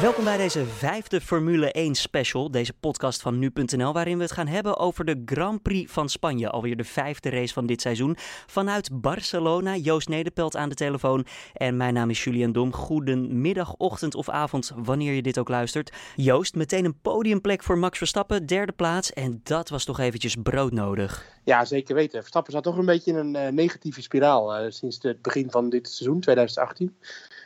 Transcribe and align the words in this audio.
Welkom 0.00 0.24
bij 0.24 0.36
deze 0.36 0.64
vijfde 0.64 1.20
Formule 1.20 1.72
1 1.72 1.94
special, 1.94 2.50
deze 2.50 2.72
podcast 2.72 3.22
van 3.22 3.38
nu.nl, 3.38 3.92
waarin 3.92 4.16
we 4.16 4.22
het 4.22 4.32
gaan 4.32 4.46
hebben 4.46 4.78
over 4.78 5.04
de 5.04 5.22
Grand 5.24 5.62
Prix 5.62 5.92
van 5.92 6.08
Spanje. 6.08 6.50
Alweer 6.50 6.76
de 6.76 6.84
vijfde 6.84 7.30
race 7.30 7.52
van 7.52 7.66
dit 7.66 7.80
seizoen. 7.80 8.16
Vanuit 8.46 9.00
Barcelona, 9.00 9.76
Joost 9.76 10.08
Nederpelt 10.08 10.56
aan 10.56 10.68
de 10.68 10.74
telefoon. 10.74 11.26
En 11.52 11.76
mijn 11.76 11.94
naam 11.94 12.10
is 12.10 12.24
Julian 12.24 12.52
Dom. 12.52 12.72
Goedemiddag, 12.72 13.74
ochtend 13.74 14.14
of 14.14 14.28
avond, 14.28 14.72
wanneer 14.76 15.12
je 15.12 15.22
dit 15.22 15.38
ook 15.38 15.48
luistert. 15.48 15.92
Joost, 16.16 16.54
meteen 16.54 16.84
een 16.84 17.00
podiumplek 17.00 17.62
voor 17.62 17.78
Max 17.78 17.98
Verstappen, 17.98 18.46
derde 18.46 18.72
plaats. 18.72 19.12
En 19.12 19.40
dat 19.42 19.68
was 19.68 19.84
toch 19.84 19.98
eventjes 19.98 20.36
broodnodig. 20.42 21.24
Ja, 21.44 21.64
zeker 21.64 21.94
weten. 21.94 22.20
Verstappen 22.20 22.52
zat 22.52 22.62
toch 22.62 22.76
een 22.76 22.86
beetje 22.86 23.10
in 23.10 23.16
een 23.16 23.34
uh, 23.34 23.48
negatieve 23.48 24.02
spiraal 24.02 24.64
uh, 24.64 24.70
sinds 24.70 24.98
het 25.02 25.22
begin 25.22 25.50
van 25.50 25.70
dit 25.70 25.88
seizoen, 25.88 26.20
2018. 26.20 26.96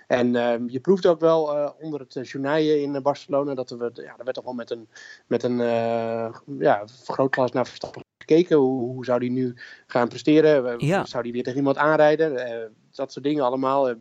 En 0.09 0.35
uh, 0.35 0.55
je 0.67 0.80
proeft 0.80 1.07
ook 1.07 1.21
wel 1.21 1.57
uh, 1.57 1.71
onder 1.80 2.01
het 2.01 2.29
journaille 2.29 2.80
in 2.80 3.03
Barcelona 3.03 3.55
dat 3.55 3.71
er, 3.71 3.91
ja, 3.95 4.15
er 4.19 4.25
werd 4.25 4.35
toch 4.35 4.45
wel 4.45 4.55
met 4.55 4.71
een, 4.71 4.89
met 5.27 5.43
een 5.43 5.59
ja, 6.59 6.83
vergrootglas 6.87 7.53
naar 7.53 7.66
Verstappen 7.66 8.03
gekeken. 8.19 8.57
Hoe, 8.57 8.80
hoe 8.80 9.05
zou 9.05 9.19
die 9.19 9.30
nu 9.30 9.55
gaan 9.87 10.09
presteren? 10.09 10.79
Ja. 10.79 11.05
Zou 11.05 11.23
die 11.23 11.33
weer 11.33 11.43
tegen 11.43 11.59
iemand 11.59 11.77
aanrijden? 11.77 12.33
Dat 12.98 13.12
soort 13.12 13.25
dingen 13.25 13.45
allemaal. 13.45 13.95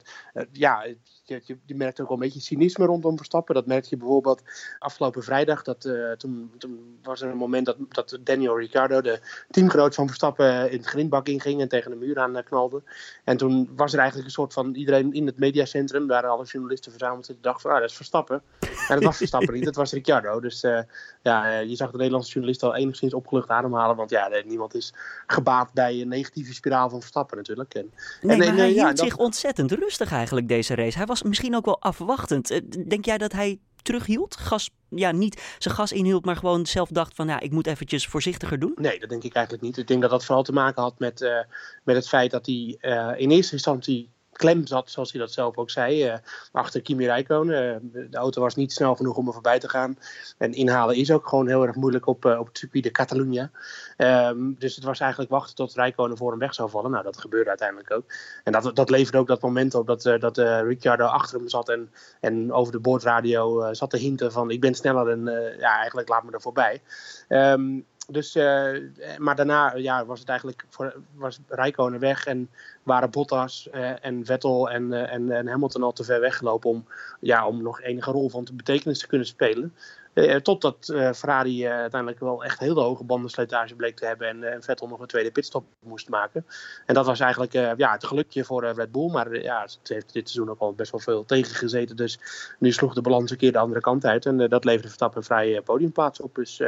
ja, 0.51 0.85
je, 1.27 1.57
je, 1.65 1.75
merkt 1.75 2.01
ook 2.01 2.07
wel 2.07 2.17
een 2.17 2.23
beetje 2.23 2.39
cynisme 2.39 2.85
rondom 2.85 3.17
Verstappen. 3.17 3.55
Dat 3.55 3.65
merk 3.65 3.85
je 3.85 3.97
bijvoorbeeld 3.97 4.41
afgelopen 4.79 5.23
vrijdag. 5.23 5.63
Dat, 5.63 5.85
uh, 5.85 6.11
toen, 6.11 6.51
toen, 6.57 6.99
was 7.03 7.21
er 7.21 7.29
een 7.29 7.37
moment 7.37 7.65
dat, 7.65 7.77
dat 7.89 8.17
Daniel 8.23 8.59
Ricciardo, 8.59 9.01
de 9.01 9.19
teamgenoot 9.49 9.95
van 9.95 10.07
Verstappen, 10.07 10.71
in 10.71 10.77
het 10.77 10.87
grindbak 10.87 11.27
inging 11.27 11.61
en 11.61 11.67
tegen 11.67 11.91
de 11.91 11.97
muur 11.97 12.19
aan 12.19 12.43
knalde. 12.43 12.81
En 13.23 13.37
toen 13.37 13.69
was 13.75 13.93
er 13.93 13.99
eigenlijk 13.99 14.27
een 14.27 14.33
soort 14.33 14.53
van 14.53 14.75
iedereen 14.75 15.13
in 15.13 15.25
het 15.25 15.37
mediacentrum, 15.37 16.07
waar 16.07 16.27
alle 16.27 16.45
journalisten 16.45 16.91
verzameld 16.91 17.25
zitten, 17.25 17.43
dacht 17.43 17.61
van, 17.61 17.71
ah, 17.71 17.79
dat 17.79 17.89
is 17.89 17.95
Verstappen. 17.95 18.41
En 18.59 18.95
dat 18.95 19.03
was 19.03 19.17
Verstappen 19.17 19.53
niet, 19.53 19.65
dat 19.65 19.75
was 19.75 19.91
Ricciardo. 19.91 20.39
Dus 20.39 20.63
uh, 20.63 20.79
ja, 21.21 21.59
je 21.59 21.75
zag 21.75 21.91
de 21.91 21.97
Nederlandse 21.97 22.31
journalist 22.31 22.63
al 22.63 22.75
enigszins 22.75 23.13
opgelucht 23.13 23.49
ademhalen. 23.49 23.95
Want 23.95 24.09
ja, 24.09 24.41
niemand 24.45 24.75
is 24.75 24.93
gebaat 25.27 25.73
bij 25.73 26.01
een 26.01 26.07
negatieve 26.07 26.53
spiraal 26.53 26.89
van 26.89 26.99
Verstappen 26.99 27.37
natuurlijk. 27.37 27.73
En, 27.73 27.91
nee, 28.21 28.31
en, 28.31 28.37
maar 28.37 28.47
en, 28.47 28.55
hij 28.55 28.86
hield 28.87 28.99
ja, 28.99 29.03
dat... 29.03 29.13
zich 29.13 29.25
ontzettend 29.25 29.71
rustig 29.71 30.11
eigenlijk 30.11 30.47
deze 30.47 30.75
race. 30.75 30.97
Hij 30.97 31.05
was 31.05 31.23
misschien 31.23 31.55
ook 31.55 31.65
wel 31.65 31.81
afwachtend. 31.81 32.61
Denk 32.89 33.05
jij 33.05 33.17
dat 33.17 33.31
hij 33.31 33.59
terughield? 33.81 34.35
Gas, 34.35 34.69
ja, 34.89 35.11
niet 35.11 35.55
zijn 35.57 35.75
gas 35.75 35.91
inhield, 35.91 36.25
maar 36.25 36.35
gewoon 36.35 36.65
zelf 36.65 36.89
dacht 36.89 37.15
van 37.15 37.27
ja, 37.27 37.39
ik 37.39 37.51
moet 37.51 37.67
eventjes 37.67 38.07
voorzichtiger 38.07 38.59
doen? 38.59 38.73
Nee, 38.75 38.99
dat 38.99 39.09
denk 39.09 39.23
ik 39.23 39.33
eigenlijk 39.33 39.65
niet. 39.65 39.77
Ik 39.77 39.87
denk 39.87 40.01
dat 40.01 40.09
dat 40.09 40.25
vooral 40.25 40.43
te 40.43 40.53
maken 40.53 40.81
had 40.81 40.99
met, 40.99 41.21
uh, 41.21 41.39
met 41.83 41.95
het 41.95 42.07
feit 42.07 42.31
dat 42.31 42.45
hij 42.45 42.77
uh, 42.81 43.11
in 43.17 43.31
eerste 43.31 43.53
instantie 43.53 44.09
klem 44.37 44.67
zat, 44.67 44.89
zoals 44.89 45.11
hij 45.11 45.21
dat 45.21 45.31
zelf 45.31 45.57
ook 45.57 45.69
zei, 45.69 46.11
uh, 46.11 46.17
achter 46.51 46.81
Kimi 46.81 47.05
Räikkönen. 47.05 47.81
Uh, 47.93 48.05
de 48.09 48.17
auto 48.17 48.41
was 48.41 48.55
niet 48.55 48.71
snel 48.71 48.95
genoeg 48.95 49.17
om 49.17 49.27
er 49.27 49.33
voorbij 49.33 49.59
te 49.59 49.69
gaan. 49.69 49.97
En 50.37 50.53
inhalen 50.53 50.95
is 50.95 51.11
ook 51.11 51.27
gewoon 51.27 51.47
heel 51.47 51.63
erg 51.63 51.75
moeilijk 51.75 52.07
op, 52.07 52.25
uh, 52.25 52.39
op 52.39 52.47
het 52.47 52.57
circuit 52.57 52.83
de 52.83 52.91
Catalunya. 52.91 53.51
Um, 53.97 54.55
dus 54.59 54.75
het 54.75 54.83
was 54.83 54.99
eigenlijk 54.99 55.31
wachten 55.31 55.55
tot 55.55 55.73
Räikkönen 55.73 56.17
voor 56.17 56.29
hem 56.29 56.39
weg 56.39 56.53
zou 56.53 56.69
vallen. 56.69 56.91
Nou, 56.91 57.03
dat 57.03 57.17
gebeurde 57.17 57.49
uiteindelijk 57.49 57.91
ook. 57.91 58.03
En 58.43 58.51
dat, 58.51 58.75
dat 58.75 58.89
leverde 58.89 59.17
ook 59.17 59.27
dat 59.27 59.41
moment 59.41 59.75
op 59.75 59.87
dat, 59.87 60.01
dat 60.19 60.37
Ricciardo 60.37 61.05
achter 61.05 61.37
hem 61.37 61.49
zat 61.49 61.69
en, 61.69 61.91
en 62.19 62.53
over 62.53 62.71
de 62.71 62.79
boordradio 62.79 63.73
zat 63.73 63.89
te 63.89 63.97
hinten 63.97 64.31
van 64.31 64.51
ik 64.51 64.61
ben 64.61 64.75
sneller 64.75 65.09
en 65.09 65.25
ja, 65.59 65.77
eigenlijk 65.77 66.09
laat 66.09 66.23
me 66.23 66.31
er 66.31 66.41
voorbij. 66.41 66.81
Um, 67.29 67.85
dus, 68.11 68.35
uh, 68.35 68.77
maar 69.17 69.35
daarna 69.35 69.75
ja, 69.75 70.05
was 70.05 70.19
het 70.19 70.29
eigenlijk 70.29 70.65
voor, 70.69 70.95
was 71.15 71.39
Rijkonen 71.47 71.99
weg 71.99 72.25
en 72.25 72.49
waren 72.83 73.09
Bottas 73.09 73.69
uh, 73.73 74.05
en 74.05 74.25
Vettel 74.25 74.69
en, 74.69 75.09
en, 75.09 75.31
en, 75.31 75.47
Hamilton 75.47 75.83
al 75.83 75.91
te 75.91 76.03
ver 76.03 76.19
weggelopen 76.19 76.69
om, 76.69 76.85
ja, 77.19 77.47
om 77.47 77.61
nog 77.61 77.81
enige 77.81 78.11
rol 78.11 78.29
van 78.29 78.47
betekenis 78.53 78.99
te 78.99 79.07
kunnen 79.07 79.27
spelen. 79.27 79.73
Uh, 80.17 80.35
totdat 80.35 80.89
uh, 80.91 81.11
Ferrari 81.11 81.67
uiteindelijk 81.67 82.19
wel 82.21 82.43
echt 82.43 82.59
heel 82.59 82.81
hoge 82.81 83.03
bandenslijtage 83.03 83.75
bleek 83.75 83.95
te 83.95 84.05
hebben 84.05 84.43
en, 84.51 84.63
Vettel 84.63 84.87
nog 84.87 84.99
een 84.99 85.07
tweede 85.07 85.31
pitstop 85.31 85.65
moest 85.79 86.09
maken. 86.09 86.45
En 86.85 86.93
dat 86.93 87.05
was 87.05 87.19
eigenlijk 87.19 87.53
ja, 87.53 87.91
het 87.91 88.05
gelukje 88.05 88.43
voor 88.43 88.65
Red 88.65 88.91
Bull. 88.91 89.09
Maar 89.09 89.41
ja, 89.41 89.61
het 89.61 89.79
heeft 89.83 90.13
dit 90.13 90.29
seizoen 90.29 90.53
ook 90.53 90.59
al 90.59 90.73
best 90.73 90.91
wel 90.91 90.99
veel 90.99 91.25
tegengezeten. 91.25 91.95
Dus 91.95 92.19
nu 92.59 92.71
sloeg 92.71 92.93
de 92.93 93.01
balans 93.01 93.31
een 93.31 93.37
keer 93.37 93.51
de 93.51 93.57
andere 93.57 93.81
kant 93.81 94.05
uit. 94.05 94.25
En 94.25 94.37
dat 94.37 94.63
leverde 94.63 94.87
Verstappen 94.87 95.17
een 95.17 95.25
vrije 95.25 95.61
podiumplaats 95.61 96.21
op. 96.21 96.35
Dus 96.35 96.61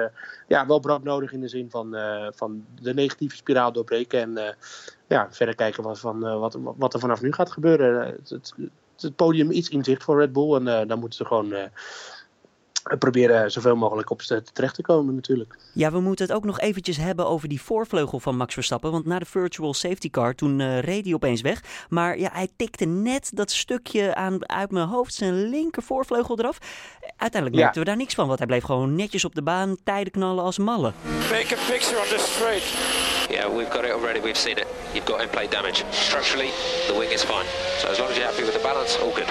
ja, 0.47 0.67
wel 0.67 0.79
brood 0.79 1.03
nodig 1.03 1.31
in 1.31 1.41
de 1.41 1.47
zin 1.47 1.69
van, 1.69 1.95
van 2.35 2.65
de 2.81 2.93
negatieve 2.93 3.35
spiraal 3.35 3.71
doorbreken. 3.71 4.19
En 4.19 4.55
ja, 5.07 5.27
verder 5.31 5.55
kijken 5.55 5.83
wat, 5.83 5.99
van, 5.99 6.19
wat, 6.39 6.57
wat 6.61 6.93
er 6.93 6.99
vanaf 6.99 7.21
nu 7.21 7.31
gaat 7.31 7.51
gebeuren. 7.51 8.05
Het, 8.05 8.29
het, 8.29 8.53
het 8.99 9.15
podium 9.15 9.51
iets 9.51 9.69
in 9.69 9.83
zicht 9.83 10.03
voor 10.03 10.19
Red 10.19 10.33
Bull. 10.33 10.55
En 10.55 10.87
dan 10.87 10.99
moeten 10.99 11.17
ze 11.17 11.25
gewoon 11.25 11.53
proberen 12.97 13.51
zoveel 13.51 13.75
mogelijk 13.75 14.09
op 14.09 14.21
terecht 14.21 14.75
te 14.75 14.81
komen 14.81 15.15
natuurlijk. 15.15 15.57
Ja, 15.73 15.91
we 15.91 15.99
moeten 15.99 16.25
het 16.25 16.35
ook 16.35 16.45
nog 16.45 16.59
eventjes 16.59 16.97
hebben 16.97 17.27
over 17.27 17.49
die 17.49 17.61
voorvleugel 17.61 18.19
van 18.19 18.37
Max 18.37 18.53
Verstappen. 18.53 18.91
Want 18.91 19.05
na 19.05 19.19
de 19.19 19.25
virtual 19.25 19.73
safety 19.73 20.09
car, 20.09 20.35
toen 20.35 20.59
uh, 20.59 20.79
reed 20.79 21.05
hij 21.05 21.13
opeens 21.13 21.41
weg. 21.41 21.63
Maar 21.89 22.19
ja, 22.19 22.29
hij 22.33 22.47
tikte 22.55 22.85
net 22.85 23.31
dat 23.33 23.51
stukje 23.51 24.15
aan, 24.15 24.49
uit 24.49 24.71
mijn 24.71 24.87
hoofd, 24.87 25.13
zijn 25.13 25.49
linker 25.49 25.83
voorvleugel 25.83 26.39
eraf. 26.39 26.57
Uiteindelijk 27.17 27.61
merkten 27.61 27.73
ja. 27.73 27.79
we 27.79 27.85
daar 27.85 27.95
niks 27.97 28.13
van, 28.13 28.27
want 28.27 28.39
hij 28.39 28.47
bleef 28.47 28.63
gewoon 28.63 28.95
netjes 28.95 29.25
op 29.25 29.35
de 29.35 29.41
baan, 29.41 29.77
tijden 29.83 30.11
knallen 30.11 30.43
als 30.43 30.57
mallen. 30.57 30.93
Make 31.29 31.55
a 31.55 31.71
picture 31.71 31.97
on 31.97 32.07
the 32.07 32.17
straight. 32.17 32.63
Yeah, 33.29 33.55
we've 33.55 33.71
got 33.71 33.83
it 33.83 33.91
already, 33.91 34.21
we've 34.21 34.39
seen 34.39 34.57
it. 34.57 34.67
You've 34.93 35.11
got 35.11 35.21
in-play 35.21 35.47
damage. 35.47 35.83
Structurally, 35.89 36.49
the 36.87 36.95
wing 36.99 37.11
is 37.11 37.23
fine. 37.23 37.45
So 37.79 37.87
as 37.87 37.97
long 37.99 38.09
as 38.09 38.15
you're 38.17 38.29
happy 38.29 38.43
with 38.43 38.53
the 38.53 38.63
balance, 38.63 38.97
all 39.01 39.13
good. 39.13 39.29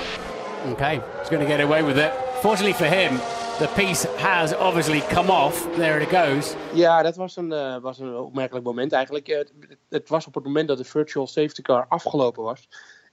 Okay, 0.73 1.01
he's 1.21 1.29
going 1.31 1.43
to 1.43 1.49
get 1.49 1.61
away 1.61 1.83
with 1.83 1.99
it. 1.99 2.13
Fortunately 2.43 2.73
for 2.73 2.87
him, 2.87 3.21
the 3.59 3.69
piece 3.75 4.07
has 4.17 4.55
obviously 4.55 5.01
come 5.01 5.31
off. 5.31 5.67
There 5.77 6.01
it 6.01 6.09
goes. 6.09 6.55
Ja, 6.73 7.03
dat 7.03 7.17
was 7.17 7.37
een, 7.37 7.53
uh, 7.53 7.77
was 7.79 7.99
een 7.99 8.17
opmerkelijk 8.17 8.65
moment 8.65 8.93
eigenlijk. 8.93 9.29
Uh, 9.29 9.39
het, 9.39 9.53
het, 9.89 10.09
was 10.09 10.27
op 10.27 10.35
het 10.35 10.45
moment 10.45 10.69
dat 10.69 10.79
de 10.79 10.85
virtual 10.85 11.27
safety 11.27 11.63
car 11.63 11.87
afgelopen 11.89 12.43
was. 12.43 12.69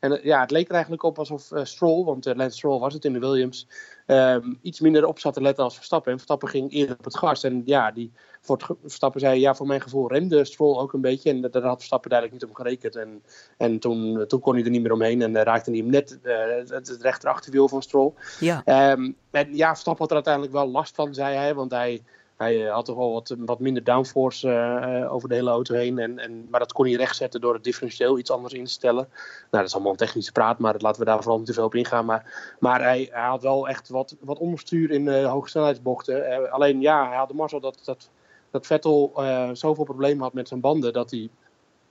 En 0.06 0.12
uh, 0.12 0.24
ja, 0.24 0.42
het 0.42 0.52
leek 0.52 0.68
er 0.68 0.74
eigenlijk 0.74 1.04
op 1.04 1.20
alsof 1.20 1.52
Stroll, 1.64 2.04
want 2.04 2.26
Lance 2.26 2.58
Stroll 2.58 2.80
was 2.80 2.94
het 2.94 3.06
in 3.06 3.14
de 3.14 3.20
Williams, 3.20 3.68
um, 4.08 4.60
iets 4.62 4.80
minder 4.80 5.06
op 5.06 5.20
zat 5.20 5.34
te 5.34 5.42
letten 5.42 5.64
als 5.64 5.76
Verstappen. 5.76 6.12
En 6.12 6.18
Verstappen 6.18 6.50
ging 6.50 6.72
eerder 6.72 6.98
op 6.98 7.04
het 7.04 7.18
gas. 7.18 7.44
En 7.44 7.62
ja, 7.66 7.92
die 7.92 8.12
Verstappen 8.42 9.20
zei, 9.20 9.40
ja, 9.40 9.56
voor 9.56 9.68
mijn 9.68 9.82
gevoel 9.82 10.08
remde 10.08 10.46
Stroll 10.46 10.78
ook 10.78 10.94
een 10.94 11.02
beetje. 11.02 11.30
En 11.30 11.42
daar 11.42 11.64
had 11.64 11.78
Verstappen 11.78 12.10
duidelijk 12.10 12.42
niet 12.42 12.50
op 12.50 12.56
gerekend. 12.56 12.96
En, 12.96 13.24
en 13.58 13.80
toen, 13.80 14.28
toen 14.28 14.40
kon 14.40 14.54
hij 14.56 14.64
er 14.64 14.70
niet 14.70 14.82
meer 14.82 14.92
omheen. 14.92 15.22
En 15.22 15.44
raakte 15.44 15.70
hij 15.70 15.80
hem 15.80 15.90
net 15.90 16.20
uh, 16.24 16.36
het, 16.70 16.88
het 16.88 17.02
rechterachterwiel 17.02 17.68
van 17.68 17.82
Stroll. 17.82 18.14
Ja. 18.40 18.92
Um, 18.92 19.16
en 19.32 19.56
ja, 19.56 19.70
Verstappen 19.70 20.02
had 20.02 20.10
er 20.10 20.16
uiteindelijk 20.16 20.54
wel 20.54 20.70
last 20.70 20.96
van, 20.96 21.14
zei 21.14 21.36
hij. 21.36 21.54
Want 21.56 21.72
hij, 21.72 22.04
hij 22.38 22.62
had 22.62 22.86
toch 22.86 22.96
wel 22.96 23.12
wat, 23.14 23.36
wat 23.38 23.60
minder 23.60 23.84
downforce 23.84 24.48
uh, 24.48 25.14
over 25.14 25.30
de 25.30 25.36
hele 25.36 25.50
auto 25.50 25.76
heen. 25.76 26.00
En, 26.00 26.20
en, 26.20 26.48
maar 26.50 26.60
dat 26.60 26.74
kon 26.74 26.86
hij 26.86 26.94
rechtzetten 26.94 27.42
door 27.42 27.54
het 27.54 27.64
differentieel 27.64 28.18
iets 28.18 28.32
anders 28.32 28.54
in 28.54 28.66
te 28.66 28.72
stellen. 28.72 29.08
Nou, 29.14 29.48
dat 29.50 29.64
is 29.64 29.74
allemaal 29.74 29.92
een 29.92 29.98
technische 29.98 30.32
praat, 30.32 30.60
maar 30.60 30.76
laten 30.78 31.00
we 31.00 31.06
daar 31.06 31.22
vooral 31.22 31.38
niet 31.38 31.48
te 31.48 31.54
veel 31.54 31.66
op 31.66 31.76
ingaan. 31.76 32.06
Maar, 32.06 32.56
maar 32.60 32.82
hij, 32.82 33.10
hij 33.12 33.28
had 33.28 33.42
wel 33.42 33.68
echt 33.68 33.90
wat, 33.90 34.16
wat 34.20 34.40
onderstuur 34.40 34.92
in 34.92 35.06
uh, 35.06 35.32
hoge 35.32 35.50
snelheidsbochten. 35.50 36.52
Alleen 36.52 36.82
ja, 36.82 37.08
hij 37.08 37.18
had 37.18 37.28
de 37.28 37.34
mazzel 37.34 37.60
dat, 37.60 37.82
dat, 37.84 38.10
dat 38.52 38.66
Vettel 38.66 39.12
zoveel 39.54 39.84
problemen 39.84 40.24
had 40.24 40.34
met 40.34 40.48
zijn 40.48 40.60
banden 40.60 40.94
dat 40.94 41.12
hij, 41.12 41.30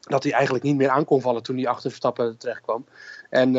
dat 0.00 0.22
hij 0.22 0.32
eigenlijk 0.32 0.64
niet 0.64 0.76
meer 0.76 0.91
aan 0.91 1.05
kon 1.05 1.20
vallen 1.20 1.43
toen 1.43 1.56
hij 1.56 1.67
achter 1.67 1.91
Verstappen 1.91 2.38
terecht 2.38 2.61
kwam. 2.61 2.85
En, 3.31 3.56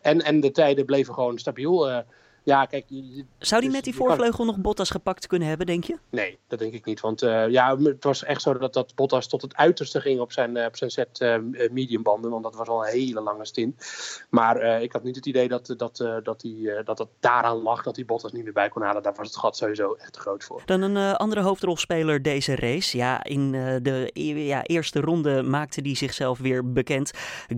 en, 0.00 0.22
en 0.22 0.40
de 0.40 0.50
tijden 0.50 0.84
bleven 0.84 1.14
gewoon 1.14 1.38
stabiel. 1.38 2.04
Ja, 2.46 2.64
kijk, 2.64 2.84
je, 2.88 3.24
Zou 3.38 3.60
die 3.60 3.70
dus 3.70 3.78
met 3.78 3.84
die 3.84 3.94
voorvleugel 3.94 4.36
kan... 4.36 4.46
nog 4.46 4.58
Bottas 4.58 4.90
gepakt 4.90 5.26
kunnen 5.26 5.48
hebben, 5.48 5.66
denk 5.66 5.84
je? 5.84 5.98
Nee, 6.10 6.38
dat 6.48 6.58
denk 6.58 6.72
ik 6.72 6.84
niet. 6.84 7.00
Want 7.00 7.22
uh, 7.22 7.48
ja, 7.48 7.76
het 7.78 8.04
was 8.04 8.24
echt 8.24 8.42
zo 8.42 8.58
dat, 8.58 8.72
dat 8.72 8.94
Bottas 8.94 9.28
tot 9.28 9.42
het 9.42 9.56
uiterste 9.56 10.00
ging 10.00 10.20
op 10.20 10.32
zijn, 10.32 10.56
uh, 10.56 10.64
op 10.64 10.76
zijn 10.76 10.90
set 10.90 11.20
uh, 11.20 11.36
mediumbanden. 11.70 12.30
Want 12.30 12.42
dat 12.42 12.54
was 12.54 12.68
al 12.68 12.86
een 12.86 12.92
hele 12.92 13.20
lange 13.20 13.46
stint. 13.46 13.84
Maar 14.30 14.82
ik 14.82 14.92
had 14.92 15.02
niet 15.02 15.16
het 15.16 15.26
idee 15.26 15.48
dat 15.48 15.74
dat, 15.76 15.96
dat, 16.22 16.40
die, 16.40 16.82
dat 16.84 16.98
het 16.98 17.08
daaraan 17.20 17.62
lag 17.62 17.82
dat 17.82 17.96
hij 17.96 18.04
Bottas 18.04 18.32
niet 18.32 18.44
meer 18.44 18.52
bij 18.52 18.68
kon 18.68 18.82
halen. 18.82 19.02
Daar 19.02 19.14
was 19.14 19.26
het 19.26 19.36
gat 19.36 19.56
sowieso 19.56 19.92
echt 19.92 20.12
te 20.12 20.20
groot 20.20 20.44
voor. 20.44 20.62
Dan 20.64 20.82
een 20.82 21.16
andere 21.16 21.40
hoofdrolspeler 21.40 22.22
deze 22.22 22.56
race. 22.56 22.96
Ja, 22.96 23.24
in 23.24 23.52
de 23.82 24.10
ja, 24.46 24.62
eerste 24.62 25.00
ronde 25.00 25.42
maakte 25.42 25.80
hij 25.80 25.94
zichzelf 25.94 26.38
weer 26.38 26.72
bekend. 26.72 27.10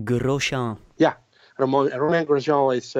Grosjean. 0.05 0.77
Ja, 0.95 1.19
Romain, 1.55 1.89
Romain 1.89 2.25
Grosjean 2.25 2.73
is 2.73 2.95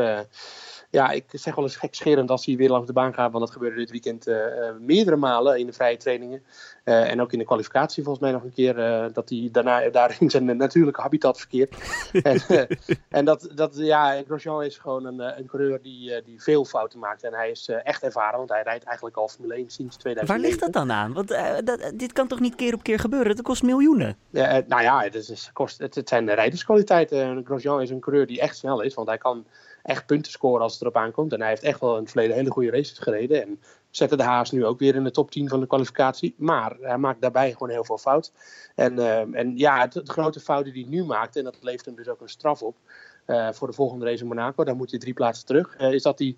ja, 0.89 1.12
ik 1.12 1.25
zeg 1.31 1.56
wel 1.56 1.63
eens 1.63 1.75
gekscherend 1.75 2.30
als 2.30 2.45
hij 2.45 2.56
weer 2.56 2.69
langs 2.69 2.88
de 2.88 2.94
baan 2.94 3.13
gaat. 3.13 3.31
Want 3.31 3.44
dat 3.45 3.53
gebeurde 3.53 3.75
dit 3.75 3.91
weekend 3.91 4.25
meerdere 4.80 5.15
malen 5.15 5.59
in 5.59 5.65
de 5.65 5.74
vrije 5.74 5.97
trainingen. 5.97 6.44
en 6.83 7.21
ook 7.21 7.33
in 7.33 7.39
de 7.39 7.45
kwalificatie 7.45 8.03
volgens 8.03 8.24
mij 8.24 8.33
nog 8.33 8.44
een 8.44 8.53
keer. 8.53 8.75
dat 9.13 9.30
hij 9.30 9.50
daarna 9.51 9.89
daar 9.89 10.18
in 10.19 10.30
zijn 10.30 10.57
natuurlijke 10.57 11.01
habitat 11.01 11.38
verkeert. 11.38 11.75
en, 12.24 12.68
en 13.09 13.25
dat, 13.25 13.50
dat, 13.56 13.75
ja, 13.77 14.24
Grosjean 14.25 14.63
is 14.63 14.77
gewoon 14.77 15.06
een, 15.06 15.19
een 15.19 15.45
coureur 15.45 15.81
die, 15.81 16.21
die 16.24 16.41
veel 16.41 16.65
fouten 16.65 17.00
maakt. 17.00 17.24
En 17.24 17.33
hij 17.33 17.50
is 17.50 17.69
echt 17.69 18.03
ervaren, 18.03 18.38
want 18.38 18.50
hij 18.50 18.63
rijdt 18.63 18.83
eigenlijk 18.83 19.18
al 19.18 19.27
Formule 19.27 19.53
1 19.53 19.69
sinds 19.69 19.97
2009. 19.97 20.27
Waar 20.27 20.50
ligt 20.50 20.59
dat 20.59 20.74
dan 20.74 20.92
aan? 20.92 21.13
Want 21.13 21.27
dat, 21.65 21.92
dit 21.95 22.13
kan 22.13 22.27
toch 22.27 22.39
niet 22.39 22.56
keer 22.56 22.74
op 22.74 22.83
keer 22.83 23.00
gebeuren? 23.00 23.35
Dat 23.35 23.45
kost 23.45 23.63
miljoenen. 23.63 24.18
Nou 24.68 24.81
ja, 24.81 25.01
het, 25.01 25.15
is, 25.15 25.50
kost, 25.53 25.80
het, 25.80 25.95
het 25.95 26.09
zijn 26.09 26.25
de 26.25 26.33
rijderskwaliteiten. 26.33 27.45
Grosjean 27.45 27.81
is 27.81 27.89
een 27.89 28.00
coureur 28.00 28.27
die 28.27 28.39
echt 28.39 28.57
snel 28.57 28.81
is, 28.81 28.94
want 28.94 29.07
hij 29.07 29.18
kan 29.18 29.45
echt 29.84 30.06
punten 30.06 30.31
scoren 30.31 30.62
als 30.62 30.74
het 30.74 30.81
erop 30.81 30.96
aankomt. 30.96 31.34
En 31.34 31.40
hij 31.40 31.50
heeft 31.50 31.64
echt 31.64 31.80
wel 31.80 31.96
in 31.96 32.02
het 32.02 32.12
verleden 32.12 32.36
hele 32.36 32.52
goede 32.52 32.72
races 32.72 33.00
gereden. 33.00 33.42
En 33.42 33.60
zette 33.90 34.18
de 34.18 34.24
Haas 34.24 34.52
nu 34.52 34.66
ook 34.66 34.80
weer 34.80 34.96
in 34.96 35.04
de 35.04 35.12
top 35.12 35.31
10 35.31 35.50
van 35.50 35.60
de 35.60 35.68
kwalificatie. 35.68 36.36
Maar 36.38 36.76
hij 36.80 36.98
maakt 36.98 37.22
daarbij 37.22 37.52
gewoon 37.52 37.70
heel 37.70 37.84
veel 37.84 37.98
fout. 37.98 38.31
En, 38.76 38.94
uh, 38.94 39.36
en 39.36 39.58
ja, 39.58 39.88
de, 39.88 40.02
grote 40.04 40.40
fouten 40.40 40.74
die 40.74 40.84
hij 40.84 40.92
nu 40.92 41.04
maakt, 41.04 41.36
en 41.36 41.44
dat 41.44 41.58
levert 41.62 41.86
hem 41.86 41.96
dus 41.96 42.08
ook 42.08 42.22
een 42.22 42.30
straf 42.30 42.62
op. 42.62 42.76
Uh, 43.28 43.52
voor 43.52 43.68
de 43.68 43.74
volgende 43.74 44.06
race 44.06 44.22
in 44.22 44.28
Monaco, 44.28 44.64
dan 44.64 44.78
moet 44.78 44.92
hij 44.92 45.00
drie 45.00 45.14
plaatsen 45.14 45.46
terug. 45.46 45.80
Uh, 45.80 45.94
is 45.94 46.04
dat 46.04 46.20
hij, 46.20 46.36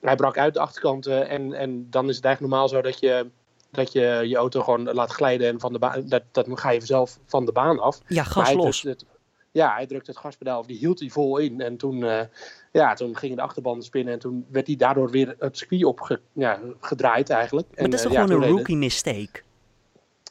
hij 0.00 0.16
brak 0.16 0.38
uit 0.38 0.54
de 0.54 0.60
achterkant. 0.60 1.06
en, 1.06 1.52
en 1.52 1.90
dan 1.90 2.08
is 2.08 2.16
het 2.16 2.24
eigenlijk 2.24 2.54
normaal 2.54 2.68
zo 2.68 2.80
dat 2.80 2.98
je 2.98 3.30
dat 3.70 3.92
je 3.92 4.22
je 4.24 4.36
auto 4.36 4.62
gewoon 4.62 4.92
laat 4.92 5.10
glijden 5.10 5.48
en 5.48 5.60
van 5.60 5.72
de 5.72 5.78
baan, 5.78 6.08
dat, 6.08 6.22
dat 6.32 6.46
ga 6.52 6.70
je 6.70 6.86
zelf 6.86 7.18
van 7.26 7.44
de 7.44 7.52
baan 7.52 7.78
af. 7.78 8.00
Ja, 8.06 8.22
gas 8.22 8.52
los. 8.52 8.82
Het, 8.82 9.04
ja, 9.56 9.74
hij 9.74 9.86
drukte 9.86 10.10
het 10.10 10.20
gaspedaal, 10.20 10.58
of 10.58 10.66
die 10.66 10.78
hield 10.78 11.00
hij 11.00 11.08
vol 11.08 11.38
in. 11.38 11.60
En 11.60 11.76
toen, 11.76 11.96
uh, 11.96 12.20
ja, 12.72 12.94
toen 12.94 13.16
gingen 13.16 13.36
de 13.36 13.42
achterbanden 13.42 13.84
spinnen 13.84 14.12
en 14.12 14.18
toen 14.18 14.46
werd 14.50 14.66
hij 14.66 14.76
daardoor 14.76 15.10
weer 15.10 15.34
het 15.38 15.58
circuit 15.58 15.84
opgedraaid 15.84 17.28
ja, 17.28 17.36
eigenlijk. 17.36 17.68
Maar 17.68 17.84
en, 17.84 17.90
dat 17.90 18.00
is 18.00 18.06
uh, 18.06 18.12
toch 18.12 18.22
gewoon 18.22 18.42
een 18.42 18.48
rookie 18.48 18.76
mistake? 18.76 19.44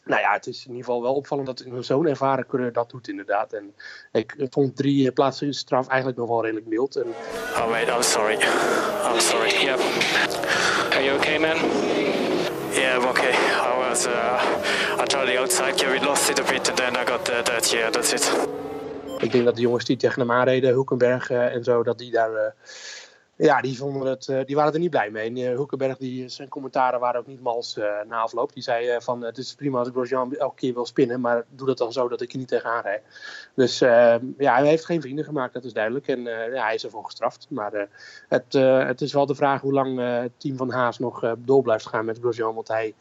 Nou 0.04 0.22
ja, 0.22 0.34
het 0.34 0.48
is 0.48 0.66
in 0.66 0.72
ieder 0.72 0.86
geval 0.86 1.02
wel 1.02 1.14
opvallend 1.14 1.48
dat 1.48 1.66
zo'n 1.80 2.08
ervaren 2.08 2.46
coureur 2.46 2.72
dat 2.72 2.90
doet 2.90 3.08
inderdaad. 3.08 3.54
En 3.54 3.74
ik 4.12 4.36
vond 4.50 4.76
drie 4.76 5.12
plaatsen 5.12 5.54
straf 5.54 5.88
eigenlijk 5.88 6.18
nog 6.18 6.28
wel 6.28 6.42
redelijk 6.42 6.68
mild. 6.68 6.96
En... 6.96 7.08
Oh 7.54 7.70
mate, 7.70 7.92
I'm 7.92 8.02
sorry. 8.02 8.34
I'm 8.34 9.20
sorry. 9.20 9.64
Yep. 9.64 9.80
Are 10.92 11.04
you 11.04 11.18
okay 11.18 11.40
man? 11.40 11.58
Yeah, 12.72 13.00
I'm 13.00 13.08
okay. 13.08 13.34
I 13.34 13.90
was, 13.90 14.06
uh, 14.06 15.02
I 15.02 15.06
tried 15.06 15.28
the 15.28 15.40
outside, 15.40 15.76
Kevin 15.76 16.04
lost 16.04 16.30
it 16.30 16.40
a 16.40 16.44
bit 16.44 16.68
and 16.70 16.78
then 16.78 16.96
I 16.96 17.04
got 17.06 17.26
the, 17.26 17.42
that, 17.46 17.74
yeah, 17.74 17.90
that's 17.90 18.14
it. 18.14 18.56
Ik 19.18 19.32
denk 19.32 19.46
dat 19.46 19.56
de 19.56 19.62
jongens 19.62 19.86
die 19.86 19.98
tegen 19.98 20.20
hem 20.20 20.32
aanreden, 20.32 20.74
Hoekenberg 20.74 21.30
uh, 21.30 21.54
en 21.54 21.64
zo, 21.64 21.84
dat 21.84 21.98
die 21.98 22.12
daar... 22.12 22.32
Uh, 22.32 22.40
ja, 23.38 23.62
die, 23.62 23.78
vonden 23.78 24.08
het, 24.08 24.28
uh, 24.28 24.40
die 24.46 24.56
waren 24.56 24.74
er 24.74 24.80
niet 24.80 24.90
blij 24.90 25.10
mee. 25.10 25.48
En 25.48 25.56
Hoekenberg, 25.56 25.98
die, 25.98 26.30
zijn 26.30 26.50
commentaren 26.50 27.00
waren 27.00 27.20
ook 27.20 27.28
niet 27.28 27.42
mals 27.42 27.80
na 28.08 28.20
afloop. 28.20 28.54
Die 28.54 28.64
zei 28.64 29.02
van, 29.02 29.22
het 29.22 29.38
is 29.38 29.56
prima 29.56 29.80
als 29.80 29.90
Grosjean 29.90 30.36
elke 30.36 30.56
keer 30.56 30.74
wil 30.74 30.86
spinnen, 30.86 31.22
maar 31.22 31.46
doe 31.50 31.68
dat 31.68 31.78
dan 31.78 31.94
zo 31.94 32.08
dat 32.08 32.22
ik 32.22 32.32
er 32.32 32.38
niet 32.38 32.48
tegenaan 32.48 32.82
rijd. 32.82 33.02
Dus 33.56 33.80
ja, 33.80 34.56
hij 34.56 34.68
heeft 34.68 34.86
geen 34.86 35.02
vrienden 35.02 35.26
gemaakt, 35.26 35.54
dat 35.54 35.64
is 35.64 35.74
duidelijk. 35.74 36.08
En 36.08 36.26
hij 36.54 36.74
is 36.74 36.84
ervoor 36.84 37.06
gestraft. 37.06 37.48
Maar 37.50 37.88
het, 38.28 38.54
het 38.88 39.02
is 39.02 39.14
wel 39.14 39.26
de 39.26 39.36
vraag 39.36 39.62
hoe 39.62 39.74
lang 39.74 40.00
het 40.22 40.40
team 40.40 40.58
van 40.58 40.72
Haas 40.72 41.00
nog 41.00 41.36
door 41.38 41.62
blijft 41.62 41.88
gaan 41.88 42.06
met 42.06 42.20
Grosjean. 42.20 42.56
Want 42.56 42.68
hij, 42.68 42.94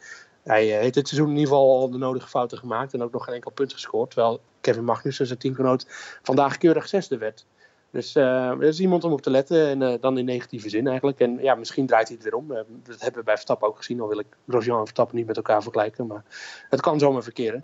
hij 0.45 0.65
heeft 0.65 0.93
dit 0.93 1.07
seizoen 1.07 1.29
in 1.29 1.37
ieder 1.37 1.53
geval 1.53 1.79
al 1.79 1.89
de 1.89 1.97
nodige 1.97 2.27
fouten 2.27 2.57
gemaakt 2.57 2.93
en 2.93 3.03
ook 3.03 3.11
nog 3.11 3.23
geen 3.23 3.33
enkel 3.33 3.51
punt 3.51 3.73
gescoord. 3.73 4.11
Terwijl 4.11 4.41
Kevin 4.61 4.83
Magnussen, 4.83 5.27
zijn 5.27 5.39
teamgenoot, 5.39 5.85
vandaag 6.23 6.57
keurig 6.57 6.87
zesde 6.87 7.17
werd. 7.17 7.45
Dus 7.91 8.15
uh, 8.15 8.49
er 8.49 8.63
is 8.63 8.79
iemand 8.79 9.03
om 9.03 9.11
op 9.11 9.21
te 9.21 9.29
letten. 9.29 9.67
En 9.67 9.81
uh, 9.81 9.93
dan 10.01 10.17
in 10.17 10.25
negatieve 10.25 10.69
zin 10.69 10.87
eigenlijk. 10.87 11.19
En 11.19 11.37
ja, 11.41 11.55
misschien 11.55 11.85
draait 11.85 12.07
hij 12.07 12.15
het 12.15 12.25
weer 12.25 12.35
om. 12.35 12.47
Dat 12.47 12.99
hebben 12.99 13.19
we 13.19 13.25
bij 13.25 13.33
Verstappen 13.33 13.67
ook 13.67 13.77
gezien. 13.77 14.01
Al 14.01 14.07
wil 14.07 14.19
ik 14.19 14.25
Grosjean 14.47 14.77
en 14.77 14.83
Verstappen 14.83 15.15
niet 15.15 15.27
met 15.27 15.35
elkaar 15.35 15.63
vergelijken. 15.63 16.07
Maar 16.07 16.23
het 16.69 16.81
kan 16.81 16.99
zomaar 16.99 17.23
verkeren. 17.23 17.61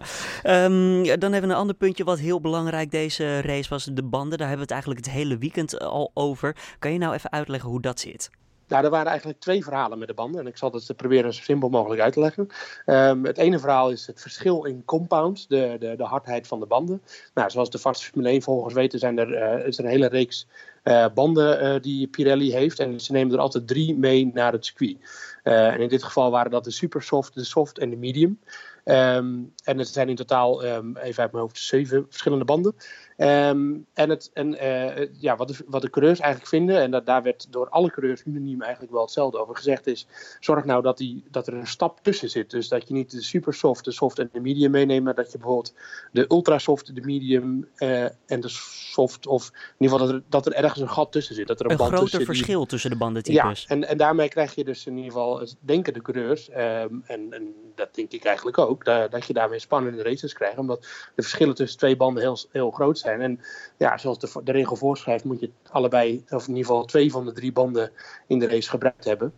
Ja, 1.03 1.17
dan 1.17 1.31
hebben 1.31 1.49
we 1.49 1.55
een 1.55 1.61
ander 1.61 1.75
puntje 1.75 2.03
wat 2.03 2.19
heel 2.19 2.41
belangrijk 2.41 2.91
deze 2.91 3.41
race 3.41 3.69
was. 3.69 3.85
De 3.85 4.03
banden. 4.03 4.37
Daar 4.37 4.47
hebben 4.47 4.67
we 4.67 4.73
het 4.73 4.83
eigenlijk 4.83 5.05
het 5.05 5.15
hele 5.15 5.37
weekend 5.37 5.79
al 5.79 6.11
over. 6.13 6.55
Kan 6.79 6.93
je 6.93 6.97
nou 6.97 7.13
even 7.13 7.31
uitleggen 7.31 7.69
hoe 7.69 7.81
dat 7.81 7.99
zit? 7.99 8.29
Nou, 8.71 8.83
er 8.83 8.89
waren 8.89 9.07
eigenlijk 9.07 9.39
twee 9.39 9.63
verhalen 9.63 9.99
met 9.99 10.07
de 10.07 10.13
banden. 10.13 10.41
En 10.41 10.47
ik 10.47 10.57
zal 10.57 10.71
het 10.71 10.95
proberen 10.95 11.33
zo 11.33 11.41
simpel 11.41 11.69
mogelijk 11.69 12.01
uit 12.01 12.13
te 12.13 12.19
leggen. 12.19 12.47
Um, 12.85 13.25
het 13.25 13.37
ene 13.37 13.59
verhaal 13.59 13.91
is 13.91 14.07
het 14.07 14.21
verschil 14.21 14.65
in 14.65 14.85
compounds, 14.85 15.47
de, 15.47 15.75
de, 15.79 15.95
de 15.95 16.03
hardheid 16.03 16.47
van 16.47 16.59
de 16.59 16.65
banden. 16.65 17.01
Nou, 17.33 17.49
zoals 17.49 17.69
de 17.69 17.77
vaste 17.77 18.05
Formule 18.05 18.29
1 18.29 18.41
volgers 18.41 18.73
weten, 18.73 18.99
zijn 18.99 19.19
er, 19.19 19.59
uh, 19.59 19.67
is 19.67 19.77
er 19.77 19.83
een 19.83 19.89
hele 19.89 20.07
reeks 20.07 20.47
uh, 20.83 21.05
banden 21.13 21.63
uh, 21.63 21.81
die 21.81 22.07
Pirelli 22.07 22.51
heeft. 22.51 22.79
En 22.79 22.99
ze 22.99 23.11
nemen 23.11 23.33
er 23.33 23.39
altijd 23.39 23.67
drie 23.67 23.97
mee 23.97 24.31
naar 24.33 24.51
het 24.51 24.65
circuit. 24.65 24.97
en 25.43 25.79
in 25.79 25.89
dit 25.89 26.03
geval 26.03 26.31
waren 26.31 26.51
dat 26.51 26.63
de 26.63 26.71
super 26.71 27.01
soft, 27.01 27.33
de 27.33 27.43
soft 27.43 27.77
en 27.77 27.89
de 27.89 27.97
medium. 27.97 28.39
Um, 28.85 29.53
en 29.63 29.79
er 29.79 29.85
zijn 29.85 30.09
in 30.09 30.15
totaal, 30.15 30.65
um, 30.65 30.97
even 30.97 31.23
uit 31.23 31.31
mijn 31.31 31.43
hoofd, 31.43 31.57
zeven 31.57 32.05
verschillende 32.09 32.45
banden. 32.45 32.75
Um, 33.21 33.85
en 33.93 34.09
het, 34.09 34.29
en 34.33 34.53
uh, 34.53 35.07
ja, 35.19 35.35
wat, 35.35 35.47
de, 35.47 35.55
wat 35.67 35.81
de 35.81 35.89
coureurs 35.89 36.19
eigenlijk 36.19 36.49
vinden, 36.49 36.81
en 36.81 36.91
dat, 36.91 37.05
daar 37.05 37.23
werd 37.23 37.47
door 37.49 37.69
alle 37.69 37.91
coureurs 37.91 38.23
unaniem 38.25 38.61
eigenlijk 38.61 38.91
wel 38.93 39.01
hetzelfde 39.01 39.39
over 39.39 39.55
gezegd, 39.55 39.87
is: 39.87 40.07
zorg 40.39 40.65
nou 40.65 40.81
dat, 40.81 40.97
die, 40.97 41.23
dat 41.31 41.47
er 41.47 41.53
een 41.53 41.67
stap 41.67 41.99
tussen 42.01 42.29
zit. 42.29 42.49
Dus 42.49 42.67
dat 42.67 42.87
je 42.87 42.93
niet 42.93 43.11
de 43.11 43.21
super 43.21 43.53
soft, 43.53 43.85
de 43.85 43.91
soft 43.91 44.19
en 44.19 44.29
de 44.33 44.39
medium 44.39 44.71
meeneemt, 44.71 45.03
maar 45.03 45.15
dat 45.15 45.31
je 45.31 45.37
bijvoorbeeld 45.37 45.73
de 46.11 46.25
ultra 46.27 46.57
soft, 46.57 46.95
de 46.95 47.01
medium 47.01 47.67
uh, 47.77 48.03
en 48.03 48.39
de 48.39 48.49
soft, 48.49 49.27
of 49.27 49.51
in 49.53 49.85
ieder 49.85 49.97
geval 49.97 50.11
dat 50.11 50.15
er, 50.15 50.23
dat 50.29 50.45
er 50.45 50.53
ergens 50.53 50.79
een 50.81 50.89
gat 50.89 51.11
tussen 51.11 51.35
zit. 51.35 51.47
Dat 51.47 51.59
er 51.59 51.65
een, 51.65 51.71
een 51.71 51.77
band 51.77 51.89
groter 51.89 52.09
tussen 52.09 52.35
verschil 52.35 52.59
die... 52.59 52.67
tussen 52.67 52.89
de 52.89 52.97
bandentypes. 52.97 53.63
Ja, 53.63 53.75
en, 53.75 53.87
en 53.87 53.97
daarmee 53.97 54.29
krijg 54.29 54.55
je 54.55 54.63
dus 54.63 54.85
in 54.85 54.95
ieder 54.95 55.11
geval, 55.11 55.47
denken 55.59 55.93
de 55.93 56.01
coureurs, 56.01 56.49
en, 56.49 57.03
en 57.05 57.53
dat 57.75 57.95
denk 57.95 58.11
ik 58.11 58.23
eigenlijk 58.23 58.57
ook, 58.57 58.85
dat, 58.85 59.11
dat 59.11 59.25
je 59.25 59.33
daarmee 59.33 59.59
spannende 59.59 60.03
races 60.03 60.33
krijgt, 60.33 60.57
omdat 60.57 60.81
de 61.15 61.21
verschillen 61.21 61.55
tussen 61.55 61.77
twee 61.77 61.95
banden 61.95 62.23
heel, 62.23 62.37
heel 62.51 62.71
groot 62.71 62.99
zijn. 62.99 63.09
En 63.19 63.39
ja, 63.77 63.97
zoals 63.97 64.19
de, 64.19 64.41
de 64.43 64.51
regel 64.51 64.75
voorschrijft, 64.75 65.23
moet 65.23 65.39
je 65.39 65.51
allebei, 65.69 66.23
of 66.29 66.47
in 66.47 66.55
ieder 66.55 66.65
geval 66.65 66.85
twee 66.85 67.11
van 67.11 67.25
de 67.25 67.31
drie 67.31 67.51
banden 67.51 67.91
in 68.27 68.39
de 68.39 68.47
race 68.47 68.69
gebruikt 68.69 69.05
hebben. 69.05 69.33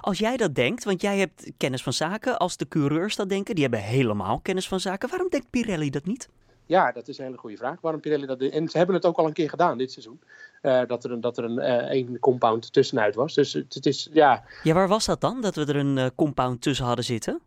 Als 0.00 0.18
jij 0.18 0.36
dat 0.36 0.54
denkt, 0.54 0.84
want 0.84 1.00
jij 1.00 1.18
hebt 1.18 1.50
kennis 1.56 1.82
van 1.82 1.92
zaken, 1.92 2.38
als 2.38 2.56
de 2.56 2.68
coureurs 2.68 3.16
dat 3.16 3.28
denken, 3.28 3.54
die 3.54 3.64
hebben 3.64 3.82
helemaal 3.82 4.40
kennis 4.40 4.68
van 4.68 4.80
zaken, 4.80 5.08
waarom 5.08 5.28
denkt 5.28 5.50
Pirelli 5.50 5.90
dat 5.90 6.04
niet? 6.04 6.28
Ja, 6.66 6.92
dat 6.92 7.08
is 7.08 7.18
een 7.18 7.24
hele 7.24 7.36
goede 7.36 7.56
vraag. 7.56 7.80
Waarom 7.80 8.00
Pirelli 8.00 8.26
dat 8.26 8.40
En 8.40 8.68
ze 8.68 8.76
hebben 8.76 8.96
het 8.96 9.04
ook 9.04 9.16
al 9.16 9.26
een 9.26 9.32
keer 9.32 9.48
gedaan 9.48 9.78
dit 9.78 9.92
seizoen. 9.92 10.20
Uh, 10.62 10.82
dat 10.86 11.04
er 11.04 11.10
een, 11.10 11.20
dat 11.20 11.38
er 11.38 11.44
een, 11.44 11.58
uh, 11.58 12.06
een 12.06 12.18
compound 12.18 12.72
tussenuit 12.72 13.14
was. 13.14 13.34
Dus 13.34 13.52
het, 13.52 13.74
het, 13.74 13.86
is, 13.86 14.08
ja... 14.12 14.44
Ja, 14.62 14.74
waar 14.74 14.88
was 14.88 15.04
dat 15.04 15.20
dan? 15.20 15.40
Dat 15.40 15.54
we 15.54 15.64
er 15.64 15.76
een 15.76 15.96
uh, 15.96 16.06
compound 16.14 16.62
tussen 16.62 16.86
hadden 16.86 17.04
zitten? 17.04 17.40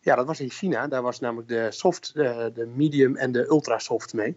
Ja, 0.00 0.14
dat 0.14 0.26
was 0.26 0.40
in 0.40 0.50
China. 0.50 0.86
Daar 0.86 1.02
was 1.02 1.20
namelijk 1.20 1.48
de 1.48 1.66
soft, 1.70 2.14
de, 2.14 2.50
de 2.54 2.66
medium 2.66 3.16
en 3.16 3.32
de 3.32 3.48
ultra 3.48 3.78
soft 3.78 4.14
mee. 4.14 4.36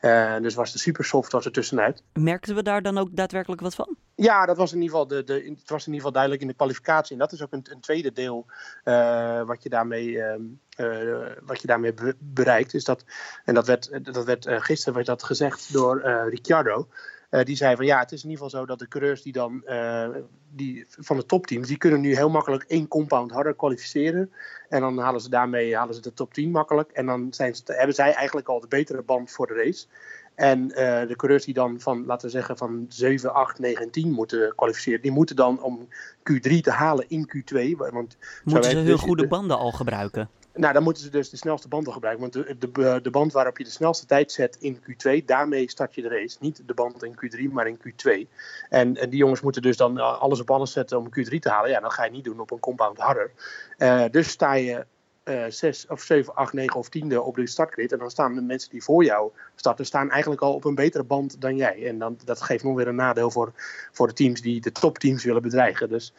Uh, 0.00 0.38
dus 0.38 0.54
was 0.54 0.72
de 0.72 0.78
super 0.78 1.04
soft 1.04 1.32
was 1.32 1.44
er 1.44 1.52
tussenuit. 1.52 2.02
Merkten 2.12 2.54
we 2.54 2.62
daar 2.62 2.82
dan 2.82 2.98
ook 2.98 3.08
daadwerkelijk 3.12 3.60
wat 3.60 3.74
van? 3.74 3.96
Ja, 4.14 4.46
dat 4.46 4.56
was 4.56 4.72
in 4.72 4.82
ieder 4.82 4.90
geval, 4.90 5.06
de, 5.06 5.24
de, 5.24 5.34
het 5.34 5.70
was 5.70 5.86
in 5.86 5.92
ieder 5.92 5.94
geval 5.94 6.12
duidelijk 6.12 6.42
in 6.42 6.48
de 6.48 6.54
kwalificatie. 6.54 7.12
En 7.12 7.18
dat 7.18 7.32
is 7.32 7.42
ook 7.42 7.52
een, 7.52 7.66
een 7.70 7.80
tweede 7.80 8.12
deel 8.12 8.46
uh, 8.84 9.42
wat 9.42 9.62
je 9.62 9.68
daarmee, 9.68 10.10
uh, 10.10 11.26
wat 11.42 11.60
je 11.60 11.66
daarmee 11.66 11.94
bereikt. 12.18 12.74
Is 12.74 12.84
dat, 12.84 13.04
en 13.44 13.54
dat 13.54 13.66
werd, 13.66 14.04
dat 14.14 14.24
werd 14.24 14.46
gisteren 14.48 14.94
werd 14.94 15.06
dat 15.06 15.22
gezegd 15.22 15.72
door 15.72 16.00
Ricciardo. 16.28 16.88
Uh, 17.30 17.44
die 17.44 17.56
zei 17.56 17.76
van 17.76 17.86
ja, 17.86 17.98
het 17.98 18.12
is 18.12 18.24
in 18.24 18.30
ieder 18.30 18.44
geval 18.44 18.60
zo 18.60 18.66
dat 18.66 18.78
de 18.78 18.88
coureurs 18.88 19.22
die 19.22 19.32
dan 19.32 19.62
uh, 19.66 20.08
die, 20.50 20.86
van 20.88 21.16
de 21.16 21.26
topteams, 21.26 21.68
die 21.68 21.76
kunnen 21.76 22.00
nu 22.00 22.14
heel 22.14 22.30
makkelijk 22.30 22.62
één 22.62 22.88
compound 22.88 23.30
harder 23.30 23.54
kwalificeren. 23.54 24.32
En 24.68 24.80
dan 24.80 24.98
halen 24.98 25.20
ze 25.20 25.28
daarmee 25.28 25.76
halen 25.76 25.94
ze 25.94 26.00
de 26.00 26.12
top 26.12 26.34
10 26.34 26.50
makkelijk. 26.50 26.90
En 26.90 27.06
dan 27.06 27.26
zijn 27.30 27.54
ze, 27.54 27.62
hebben 27.66 27.94
zij 27.94 28.12
eigenlijk 28.12 28.48
al 28.48 28.60
de 28.60 28.68
betere 28.68 29.02
band 29.02 29.30
voor 29.30 29.46
de 29.46 29.54
race. 29.54 29.86
En 30.34 30.60
uh, 30.68 30.74
de 31.06 31.14
coureurs 31.16 31.44
die 31.44 31.54
dan 31.54 31.80
van, 31.80 32.06
laten 32.06 32.26
we 32.26 32.32
zeggen, 32.32 32.56
van 32.56 32.86
7, 32.88 33.34
8, 33.34 33.58
9 33.58 33.82
en 33.82 33.90
10 33.90 34.10
moeten 34.12 34.52
kwalificeren, 34.56 35.02
die 35.02 35.10
moeten 35.10 35.36
dan 35.36 35.62
om 35.62 35.88
Q3 36.18 36.60
te 36.60 36.70
halen 36.70 37.04
in 37.08 37.30
Q2. 37.36 37.76
Want 37.76 38.16
moeten 38.44 38.70
ze 38.70 38.76
hun 38.76 38.86
dus, 38.86 39.00
goede 39.00 39.28
banden 39.28 39.58
al 39.58 39.72
gebruiken? 39.72 40.28
Nou, 40.60 40.72
dan 40.72 40.82
moeten 40.82 41.02
ze 41.02 41.10
dus 41.10 41.30
de 41.30 41.36
snelste 41.36 41.68
banden 41.68 41.92
gebruiken. 41.92 42.30
Want 42.30 42.60
de, 42.60 42.70
de, 42.72 43.00
de 43.02 43.10
band 43.10 43.32
waarop 43.32 43.58
je 43.58 43.64
de 43.64 43.70
snelste 43.70 44.06
tijd 44.06 44.32
zet 44.32 44.56
in 44.60 44.78
Q2, 44.78 45.24
daarmee 45.24 45.70
start 45.70 45.94
je 45.94 46.02
de 46.02 46.08
race. 46.08 46.36
Niet 46.40 46.62
de 46.66 46.74
band 46.74 47.04
in 47.04 47.14
Q3, 47.14 47.52
maar 47.52 47.66
in 47.66 47.78
Q2. 47.78 48.28
En, 48.68 48.92
die 48.92 49.16
jongens 49.16 49.40
moeten 49.40 49.62
dus 49.62 49.76
dan 49.76 50.18
alles 50.18 50.40
op 50.40 50.50
alles 50.50 50.72
zetten 50.72 50.98
om 50.98 51.08
Q3 51.08 51.38
te 51.38 51.48
halen. 51.48 51.70
Ja, 51.70 51.80
dat 51.80 51.92
ga 51.92 52.04
je 52.04 52.10
niet 52.10 52.24
doen 52.24 52.40
op 52.40 52.50
een 52.50 52.60
compound 52.60 52.98
harder. 52.98 53.30
Uh, 53.78 54.04
dus 54.10 54.28
sta 54.28 54.52
je 54.52 54.86
uh, 55.24 55.44
6 55.48 55.86
of 55.86 56.02
7, 56.02 56.34
8, 56.34 56.52
9 56.52 56.76
of 56.76 56.88
10 56.88 57.20
op 57.20 57.34
de 57.34 57.46
startgrid. 57.46 57.92
En 57.92 57.98
dan 57.98 58.10
staan 58.10 58.34
de 58.34 58.40
mensen 58.40 58.70
die 58.70 58.82
voor 58.82 59.04
jou 59.04 59.30
starten, 59.54 59.86
staan 59.86 60.10
eigenlijk 60.10 60.42
al 60.42 60.54
op 60.54 60.64
een 60.64 60.74
betere 60.74 61.04
band 61.04 61.40
dan 61.40 61.56
jij. 61.56 61.86
En 61.86 61.98
dan, 61.98 62.18
dat 62.24 62.42
geeft 62.42 62.64
nog 62.64 62.76
weer 62.76 62.88
een 62.88 62.94
nadeel 62.94 63.30
voor, 63.30 63.52
voor 63.92 64.06
de 64.06 64.14
teams 64.14 64.40
die 64.40 64.60
de 64.60 64.72
topteams 64.72 65.24
willen 65.24 65.42
bedreigen. 65.42 65.88
Dus 65.88 66.12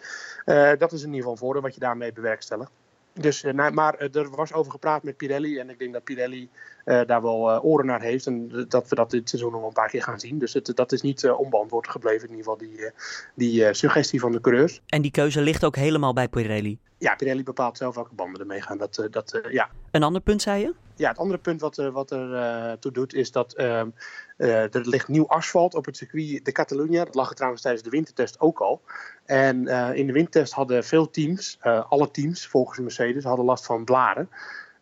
dat 0.78 0.92
is 0.92 1.02
in 1.02 1.06
ieder 1.06 1.18
geval 1.18 1.32
een 1.32 1.38
voordeel 1.38 1.62
wat 1.62 1.74
je 1.74 1.80
daarmee 1.80 2.14
bewerkstelligt. 2.14 2.72
Dus, 3.14 3.42
nou, 3.42 3.74
maar 3.74 3.98
er 3.98 4.30
was 4.30 4.54
over 4.54 4.72
gepraat 4.72 5.04
met 5.04 5.18
Pirelli. 5.18 5.60
En 5.60 5.70
ik 5.70 5.80
denk 5.80 5.94
dat 5.94 6.04
Pirelli 6.04 6.50
daar 6.84 7.22
wel 7.22 7.62
oren 7.62 7.86
naar 7.86 8.02
heeft. 8.02 8.26
En 8.26 8.66
dat 8.68 8.90
we 8.90 8.96
dat 8.96 9.12
dit 9.12 9.30
seizoen 9.30 9.52
nog 9.52 9.64
een 9.64 9.74
paar 9.74 9.90
keer 9.90 10.04
gaan 10.04 10.20
zien. 10.20 10.40
Dus 10.40 10.54
het, 10.54 10.72
dat 10.76 10.92
is 10.92 11.02
niet 11.02 11.30
onbeantwoord 11.30 11.90
gebleven, 11.90 12.30
in 12.30 12.36
ieder 12.36 12.52
geval 12.52 12.58
die, 12.58 12.92
die 13.36 13.74
suggestie 13.74 14.20
van 14.20 14.32
de 14.32 14.42
coureurs. 14.42 14.82
En 14.86 15.02
die 15.02 15.12
keuze 15.12 15.42
ligt 15.42 15.66
ook 15.66 15.76
helemaal 15.76 16.14
bij 16.14 16.28
Pirelli? 16.28 16.80
Ja, 16.98 17.16
Pirelli 17.16 17.44
bepaalt 17.44 17.78
zelf 17.78 17.96
welke 17.96 18.16
banden 18.16 18.42
er 18.42 18.48
meegaan. 18.48 18.78
Dat, 18.78 19.08
dat, 19.12 19.42
ja. 19.50 19.70
Een 19.92 20.04
ander 20.04 20.22
punt, 20.22 20.42
zei 20.42 20.62
je? 20.62 20.74
Ja, 20.96 21.10
het 21.10 21.18
andere 21.18 21.40
punt 21.40 21.62
wat, 21.62 21.76
wat 21.76 22.12
er 22.12 22.80
toe 22.80 22.92
doet, 22.92 23.14
is 23.14 23.32
dat 23.32 23.54
ehm, 23.54 23.90
er 24.38 24.88
ligt 24.88 25.08
nieuw 25.08 25.28
asfalt 25.28 25.76
op 25.76 25.86
het 25.86 25.98
circuit 25.98 26.46
de 26.46 26.52
Catalunya. 26.52 27.06
Dat 27.06 27.16
lag 27.16 27.30
er 27.30 27.36
trouwens 27.36 27.62
tijdens 27.62 27.84
de 27.84 27.90
wintertest 27.90 28.40
ook 28.40 28.60
al. 28.60 28.82
En 29.26 29.68
in 29.96 30.08
de 30.08 30.14
wintertest 30.14 30.54
hadden 30.54 30.84
veel 30.84 31.10
teams, 31.10 31.58
alle 31.90 32.12
teams 32.12 32.48
volgens 32.48 32.80
Mercedes, 32.80 33.24
hadden 33.24 33.46
last 33.46 33.66
van 33.66 33.84
blaren. 33.84 34.30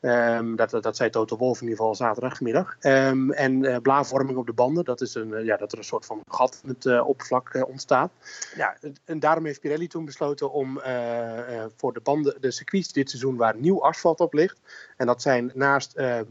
Um, 0.02 0.56
dat, 0.56 0.70
dat 0.70 0.96
zei 0.96 1.10
Toto 1.10 1.38
Wolf 1.38 1.62
in 1.62 1.64
ieder 1.64 1.78
geval 1.78 1.96
zaterdagmiddag. 1.96 2.78
Um, 2.82 3.32
en 3.32 3.64
uh, 3.64 4.38
op 4.38 4.46
de 4.46 4.54
banden, 4.56 4.86
dat 4.86 5.02
is 5.02 5.16
een, 5.16 5.30
uh, 5.30 5.46
ja, 5.46 5.58
dat 5.58 5.72
er 5.72 5.78
een 5.78 5.84
soort 5.84 6.06
van 6.06 6.22
gat 6.28 6.60
in 6.64 6.70
het 6.70 6.86
uh, 6.86 7.08
oppervlak 7.08 7.66
ontstaat. 7.68 8.12
Ja, 8.56 8.78
en 9.06 9.20
daarom 9.20 9.46
heeft 9.46 9.60
Pirelli 9.60 9.88
toen 9.88 10.06
besloten 10.06 10.52
om 10.52 10.82
voor 11.78 11.94
de 11.94 12.00
banden, 12.04 12.42
de 12.42 12.52
circuits 12.52 12.92
dit 12.94 13.10
seizoen 13.10 13.36
waar 13.36 13.56
nieuw 13.58 13.84
asfalt 13.84 14.20
op 14.20 14.34
ligt. 14.34 14.60
En 14.98 15.06
dat 15.06 15.22
zijn 15.22 15.52
naast 15.54 15.96
ehm, 15.96 16.24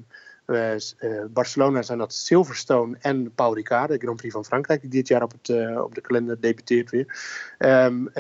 Barcelona 1.31 1.83
zijn 1.83 1.99
dat 1.99 2.13
Silverstone 2.13 2.97
en 3.01 3.33
Paul 3.35 3.55
Ricard, 3.55 3.89
de 3.89 3.99
Grand 3.99 4.17
Prix 4.17 4.35
van 4.35 4.45
Frankrijk, 4.45 4.81
die 4.81 4.91
dit 4.91 5.09
jaar 5.09 5.23
op, 5.23 5.33
het, 5.33 5.49
uh, 5.49 5.83
op 5.83 5.95
de 5.95 6.01
kalender 6.01 6.41
debuteert 6.41 6.91
weer. 6.91 7.07
Um, 7.59 8.11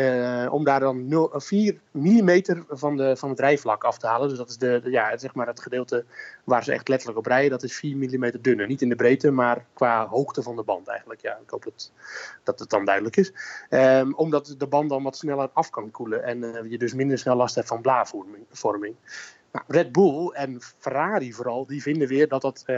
om 0.49 0.65
daar 0.65 0.81
dan 0.81 1.09
0, 1.09 1.31
4 1.35 1.81
mm 1.91 2.43
van, 2.69 2.97
de, 2.97 3.17
van 3.17 3.29
het 3.31 3.41
rijvlak 3.41 3.85
af 3.85 3.99
te 3.99 4.07
halen. 4.07 4.29
Dus 4.29 4.39
dat 4.39 4.49
is 4.49 4.57
de, 4.57 4.81
ja, 4.85 5.19
zeg 5.19 5.35
maar 5.35 5.47
het 5.47 5.61
gedeelte 5.61 6.05
waar 6.45 6.65
ze 6.65 6.73
echt 6.73 6.89
letterlijk 6.89 7.19
op 7.19 7.27
rijden. 7.27 7.51
Dat 7.51 7.63
is 7.63 7.77
4 7.77 7.97
mm 7.97 8.31
dunner. 8.41 8.67
Niet 8.67 8.83
in 8.83 8.89
de 8.89 8.97
breedte, 8.97 9.31
maar 9.31 9.65
qua 9.73 10.07
hoogte 10.07 10.43
van 10.43 10.57
de 10.57 10.63
band 10.63 10.89
eigenlijk. 10.89 11.21
Ja, 11.21 11.39
ik 11.43 11.51
hoop 11.51 11.65
dat, 11.65 11.93
dat 12.43 12.59
het 12.59 12.71
dan 12.71 12.85
duidelijk 12.85 13.17
is. 13.17 13.33
Um, 13.71 14.15
omdat 14.15 14.55
de 14.59 14.67
band 14.67 14.89
dan 14.89 15.03
wat 15.03 15.17
sneller 15.17 15.51
af 15.53 15.71
kan 15.71 15.91
koelen 15.91 16.25
en 16.25 16.69
je 16.69 16.79
dus 16.79 16.95
minder 16.95 17.19
snel 17.19 17.37
last 17.37 17.55
hebt 17.55 17.69
van 17.69 17.81
blaarvorming. 17.81 18.95
Nou, 19.53 19.65
Red 19.69 19.93
Bull 19.93 20.29
en 20.29 20.61
Ferrari 20.79 21.33
vooral, 21.33 21.67
die 21.67 21.83
vinden 21.83 22.09
weer 22.09 22.29
dat 22.29 22.43
dat 22.43 22.65
uh, 22.67 22.77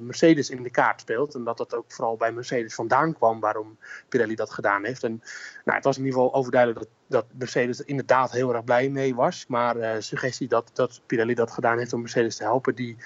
Mercedes 0.00 0.50
in 0.50 0.62
de 0.62 0.70
kaart 0.70 1.00
speelt. 1.00 1.34
En 1.34 1.44
dat 1.44 1.56
dat 1.56 1.74
ook 1.74 1.92
vooral 1.92 2.16
bij 2.16 2.32
Mercedes 2.32 2.74
vandaan 2.74 3.14
kwam 3.14 3.40
waarom 3.40 3.78
Pirelli 4.08 4.34
dat 4.34 4.50
gedaan 4.50 4.84
heeft. 4.84 5.04
En 5.04 5.22
nou, 5.64 5.76
het 5.76 5.84
was 5.84 5.98
in 5.98 6.04
ieder 6.04 6.18
geval 6.18 6.34
overduidelijk 6.34 6.80
dat, 6.80 6.88
dat 7.06 7.38
Mercedes 7.38 7.78
er 7.78 7.88
inderdaad 7.88 8.30
heel 8.30 8.54
erg 8.54 8.64
blij 8.64 8.88
mee 8.88 9.14
was. 9.14 9.44
Maar 9.48 9.76
uh, 9.76 9.90
suggestie 9.98 10.48
dat, 10.48 10.70
dat 10.72 11.00
Pirelli 11.06 11.34
dat 11.34 11.50
gedaan 11.50 11.78
heeft 11.78 11.92
om 11.92 12.00
Mercedes 12.00 12.36
te 12.36 12.42
helpen, 12.42 12.74
die 12.74 12.96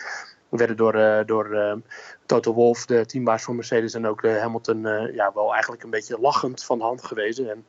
werden 0.48 0.76
door, 0.76 1.22
door 1.26 1.80
Toto 2.28 2.52
Wolff, 2.52 2.84
de 2.84 3.06
teambaas 3.06 3.42
van 3.42 3.56
Mercedes 3.56 3.94
en 3.94 4.06
ook 4.06 4.22
uh, 4.22 4.40
Hamilton, 4.40 4.80
ja, 5.14 5.30
wel 5.34 5.52
eigenlijk 5.52 5.82
een 5.82 5.90
beetje 5.90 6.18
lachend 6.20 6.64
van 6.64 6.78
de 6.78 6.84
hand 6.84 7.04
gewezen. 7.04 7.50
En 7.50 7.64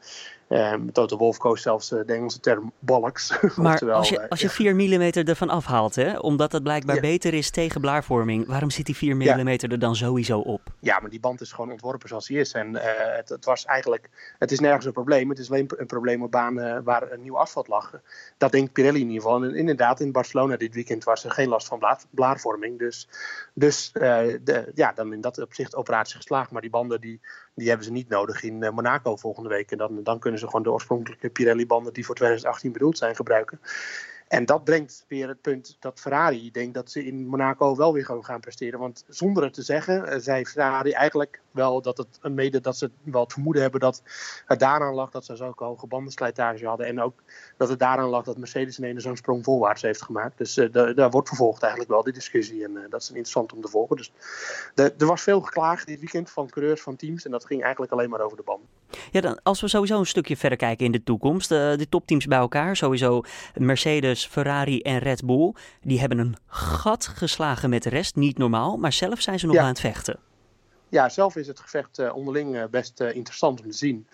Um, 0.50 0.92
Toto 0.92 1.18
Wolf 1.18 1.38
koos 1.38 1.62
zelfs 1.62 1.92
uh, 1.92 2.00
de 2.06 2.14
Engelse 2.14 2.40
term 2.40 2.72
bollocks. 2.80 3.30
Maar 3.56 3.74
Oftewel, 3.74 3.96
als 3.96 4.10
je, 4.10 4.30
als 4.30 4.42
je 4.42 4.50
4 4.50 4.76
mm 4.76 5.02
ervan 5.02 5.50
afhaalt, 5.50 5.96
hè, 5.96 6.18
omdat 6.18 6.52
het 6.52 6.64
blijkbaar 6.64 6.96
ja. 6.96 7.02
beter 7.02 7.34
is 7.34 7.50
tegen 7.50 7.82
blaarvorming, 7.82 8.48
waarom 8.48 8.70
zit 8.70 8.86
die 8.86 8.96
4 8.96 9.16
mm 9.16 9.22
ja. 9.22 9.58
er 9.58 9.80
dan 9.80 9.96
sowieso 9.96 10.40
op? 10.40 10.62
Ja, 10.80 11.00
maar 11.00 11.10
die 11.10 11.20
band 11.20 11.42
is 11.42 11.52
gewoon 11.52 11.72
ontworpen 11.72 12.10
zoals 12.10 12.28
die 12.28 12.40
is. 12.40 12.52
En 12.52 12.72
uh, 12.72 12.82
het, 13.16 13.30
het, 13.30 13.46
was 13.46 13.66
eigenlijk, 13.66 14.10
het 14.40 14.52
is 14.52 14.60
nergens 14.60 14.86
een 14.86 14.92
probleem. 14.92 15.30
Het 15.30 15.40
is 15.40 15.52
alleen 15.52 15.70
een 15.78 15.86
probleem 15.86 16.24
op 16.24 16.32
banen 16.32 16.84
waar 16.84 17.12
een 17.12 17.22
nieuw 17.22 17.38
asfalt 17.38 17.68
lag. 17.68 17.94
Dat 18.38 18.52
denkt 18.52 18.74
Pirelli 18.74 19.00
in 19.00 19.08
ieder 19.08 19.22
geval. 19.22 19.44
En 19.44 19.56
inderdaad, 19.56 20.00
in 20.00 20.12
Barcelona 20.12 20.58
dit 20.58 20.74
weekend 20.74 21.04
was 21.04 21.26
er 21.26 21.32
geen 21.32 21.50
last 21.50 21.68
van 21.68 21.80
blaar, 21.80 22.02
blaarvorming. 22.10 22.80
Dus, 22.80 23.08
dus 23.54 23.92
uh, 23.94 24.22
ja, 24.74 24.92
dan 24.94 25.14
in 25.14 25.22
dat 25.22 25.42
opzicht 25.42 25.76
operatie 25.76 26.16
geslaagd. 26.16 26.52
Maar 26.52 26.62
die 26.62 26.70
banden 26.70 27.02
die, 27.02 27.22
die 27.56 27.68
hebben 27.68 27.86
ze 27.86 27.92
niet 27.92 28.10
nodig 28.10 28.44
in 28.44 28.58
Monaco 28.58 29.16
volgende 29.16 29.50
week. 29.50 29.72
En 29.72 29.78
dan, 29.78 30.04
dan 30.04 30.20
kunnen 30.20 30.40
ze 30.40 30.46
gewoon 30.46 30.64
de 30.64 30.72
oorspronkelijke 30.72 31.30
Pirelli-banden 31.30 31.94
die 31.94 32.06
voor 32.06 32.16
2018 32.16 32.72
bedoeld 32.72 32.98
zijn 32.98 33.16
gebruiken. 33.16 33.60
En 34.30 34.46
dat 34.46 34.64
brengt 34.64 35.06
weer 35.08 35.28
het 35.28 35.42
punt 35.42 35.78
dat 35.80 36.00
Ferrari 36.00 36.52
denkt 36.52 36.74
dat 36.74 36.92
ze 36.92 37.06
in 37.06 37.28
Monaco 37.28 37.76
wel 37.76 37.94
weer 37.94 38.06
gewoon 38.06 38.26
gaan 38.26 38.40
presteren. 38.40 38.80
Want 38.80 39.04
zonder 39.08 39.44
het 39.44 39.54
te 39.54 39.62
zeggen, 39.62 40.08
eh, 40.08 40.20
zei 40.20 40.46
Ferrari 40.46 40.92
eigenlijk 40.92 41.42
wel 41.52 41.82
dat 41.82 41.98
het 41.98 42.34
mede 42.34 42.62
dat 42.62 42.78
ze 42.78 42.92
wel 43.04 43.24
het 43.24 43.34
vermoeden 43.34 43.62
hebben 43.62 43.80
dat 43.80 44.04
het 44.46 44.60
daaraan 44.60 44.94
lag 44.94 45.12
dat 45.12 45.26
ze 45.26 45.36
zo'n 45.36 45.54
hoge 45.56 45.88
bandenslijtage 45.88 46.68
hadden. 46.68 46.86
En 46.86 47.02
ook 47.02 47.24
dat 47.58 47.70
het 47.70 47.80
daaraan 47.80 48.10
lag 48.10 48.24
dat 48.24 48.38
Mercedes 48.38 48.80
in 48.80 48.84
ene 48.84 49.00
zo'n 49.00 49.18
sprong 49.18 49.44
voorwaarts 49.44 49.82
heeft 49.82 50.02
gemaakt. 50.02 50.38
Dus 50.38 50.58
uh, 50.58 50.96
daar 50.96 51.10
wordt 51.10 51.28
vervolgd 51.28 51.62
eigenlijk 51.62 51.92
wel 51.92 52.04
die 52.04 52.14
discussie. 52.14 52.64
En 52.64 52.88
dat 52.90 53.02
is 53.02 53.08
interessant 53.08 53.54
om 53.54 53.62
te 53.62 53.68
volgen. 53.68 53.96
Dus 53.96 54.12
er 54.76 55.06
was 55.06 55.22
veel 55.22 55.42
geklaagd 55.42 55.88
dit 55.88 56.00
weekend 56.00 56.30
van 56.30 56.50
coureurs 56.50 56.82
van 56.82 56.96
teams. 56.96 57.26
En 57.26 57.32
dat 57.32 57.46
ging 57.46 57.62
eigenlijk 57.62 57.92
alleen 57.92 58.10
maar 58.10 58.22
over 58.22 58.38
de 58.38 58.44
banden. 58.44 58.68
Ja, 59.12 59.22
dan, 59.22 59.40
als 59.44 59.62
we 59.62 59.68
sowieso 59.68 60.00
een 60.00 60.06
stukje 60.06 60.38
verder 60.38 60.58
kijken 60.58 60.86
in 60.86 60.92
de 60.92 61.04
toekomst. 61.04 61.52
Uh, 61.52 61.58
de 61.58 61.90
topteams 61.90 62.26
bij 62.26 62.38
elkaar, 62.38 62.76
sowieso 62.76 63.22
Mercedes, 63.54 64.26
Ferrari 64.26 64.82
en 64.82 64.98
Red 64.98 65.26
Bull. 65.26 65.54
Die 65.82 66.00
hebben 66.00 66.18
een 66.18 66.36
gat 66.48 67.08
geslagen 67.08 67.70
met 67.70 67.84
de 67.84 67.90
rest. 67.90 68.16
Niet 68.16 68.38
normaal, 68.38 68.78
maar 68.78 68.94
zelf 68.94 69.22
zijn 69.22 69.40
ze 69.40 69.46
nog 69.46 69.56
ja. 69.56 69.62
aan 69.62 69.68
het 69.68 69.80
vechten. 69.80 70.20
Ja, 70.90 71.10
zelf 71.10 71.36
is 71.36 71.48
het 71.48 71.60
gevecht 71.60 72.00
uh, 72.00 72.16
onderling 72.16 72.56
uh, 72.56 72.64
best 72.72 73.02
interessant 73.02 73.60
om 73.62 73.70
te 73.70 73.78
zien. 73.78 74.08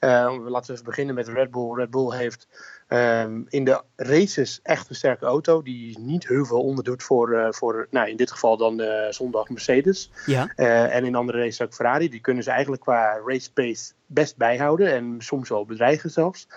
laten 0.00 0.66
we 0.66 0.72
even 0.72 0.84
beginnen 0.84 1.14
met 1.14 1.28
Red 1.28 1.50
Bull. 1.50 1.74
Red 1.74 1.90
Bull 1.90 2.16
heeft 2.16 2.46
Um, 2.88 3.46
in 3.48 3.64
de 3.64 3.82
races 3.96 4.60
echt 4.62 4.88
een 4.88 4.94
sterke 4.94 5.24
auto 5.24 5.62
die 5.62 5.98
niet 5.98 6.28
heel 6.28 6.44
veel 6.44 6.62
onderdoet 6.62 7.02
voor, 7.02 7.32
uh, 7.32 7.46
voor 7.50 7.86
nou, 7.90 8.08
in 8.08 8.16
dit 8.16 8.30
geval 8.30 8.56
dan 8.56 8.80
uh, 8.80 9.10
zondag 9.10 9.48
Mercedes. 9.48 10.10
Ja. 10.26 10.52
Uh, 10.56 10.94
en 10.94 11.04
in 11.04 11.14
andere 11.14 11.38
races 11.38 11.62
ook 11.62 11.74
Ferrari. 11.74 12.08
Die 12.08 12.20
kunnen 12.20 12.42
ze 12.42 12.50
eigenlijk 12.50 12.82
qua 12.82 13.20
race 13.24 13.52
pace 13.52 13.92
best 14.06 14.36
bijhouden 14.36 14.92
en 14.92 15.14
soms 15.18 15.48
wel 15.48 15.64
bedreigen 15.64 16.10
zelfs. 16.10 16.48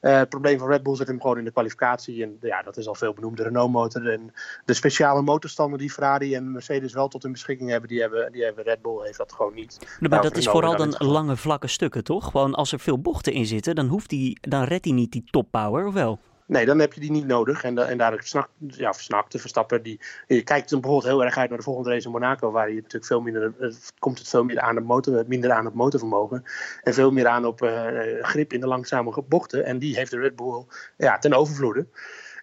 het 0.00 0.28
probleem 0.28 0.58
van 0.58 0.68
Red 0.68 0.82
Bull 0.82 0.96
zit 0.96 1.06
hem 1.06 1.20
gewoon 1.20 1.38
in 1.38 1.44
de 1.44 1.50
kwalificatie. 1.52 2.22
En 2.22 2.36
ja, 2.40 2.62
dat 2.62 2.76
is 2.76 2.86
al 2.86 2.94
veel 2.94 3.14
benoemd, 3.14 3.36
de 3.36 3.42
Renault 3.42 3.72
motor. 3.72 4.10
En 4.12 4.32
de 4.64 4.74
speciale 4.74 5.22
motorstanden 5.22 5.78
die 5.78 5.90
Ferrari 5.90 6.34
en 6.34 6.52
Mercedes 6.52 6.92
wel 6.92 7.08
tot 7.08 7.22
hun 7.22 7.32
beschikking 7.32 7.70
hebben, 7.70 7.88
die 7.88 8.00
hebben, 8.00 8.32
die 8.32 8.44
hebben 8.44 8.64
Red 8.64 8.82
Bull 8.82 9.04
heeft 9.04 9.18
dat 9.18 9.32
gewoon 9.32 9.54
niet. 9.54 9.78
Maar 10.00 10.10
nou, 10.10 10.22
dat 10.22 10.36
is 10.36 10.48
vooral 10.48 10.76
dan 10.76 10.94
lange 10.98 11.36
vlakke 11.36 11.66
stukken, 11.66 12.04
toch? 12.04 12.24
Gewoon 12.30 12.54
als 12.54 12.72
er 12.72 12.80
veel 12.80 13.00
bochten 13.00 13.32
in 13.32 13.46
zitten, 13.46 13.74
dan, 13.74 13.86
hoeft 13.86 14.08
die, 14.08 14.38
dan 14.40 14.62
redt 14.62 14.84
hij 14.84 14.94
niet 14.94 15.12
die 15.12 15.24
toppower 15.30 15.86
of 15.86 15.94
wel? 15.94 16.18
Nee, 16.46 16.66
dan 16.66 16.78
heb 16.78 16.92
je 16.92 17.00
die 17.00 17.10
niet 17.10 17.26
nodig. 17.26 17.62
En, 17.64 17.78
en 17.88 17.98
daar 17.98 18.16
snakt, 18.22 18.48
ja, 18.66 18.92
snakte 18.92 19.38
Verstappen. 19.38 19.82
Die, 19.82 20.00
je 20.26 20.42
kijkt 20.42 20.70
dan 20.70 20.80
bijvoorbeeld 20.80 21.12
heel 21.12 21.24
erg 21.24 21.36
uit 21.36 21.48
naar 21.48 21.58
de 21.58 21.64
volgende 21.64 21.90
race 21.90 22.06
in 22.06 22.12
Monaco. 22.12 22.50
Waar 22.50 22.68
je 22.68 22.74
natuurlijk 22.74 23.04
veel 23.04 23.20
minder, 23.20 23.52
komt 23.98 24.18
het 24.18 24.28
veel 24.28 24.44
meer 24.44 24.60
aan, 24.60 24.74
de 24.74 24.80
motor, 24.80 25.24
minder 25.26 25.52
aan 25.52 25.66
op 25.66 25.74
motorvermogen. 25.74 26.44
En 26.82 26.94
veel 26.94 27.10
meer 27.10 27.26
aan 27.26 27.46
op 27.46 27.62
uh, 27.62 27.86
grip 28.22 28.52
in 28.52 28.60
de 28.60 28.66
langzame 28.66 29.22
bochten. 29.28 29.64
En 29.64 29.78
die 29.78 29.96
heeft 29.96 30.10
de 30.10 30.18
Red 30.18 30.36
Bull 30.36 30.64
ja, 30.96 31.18
ten 31.18 31.34
overvloede. 31.34 31.86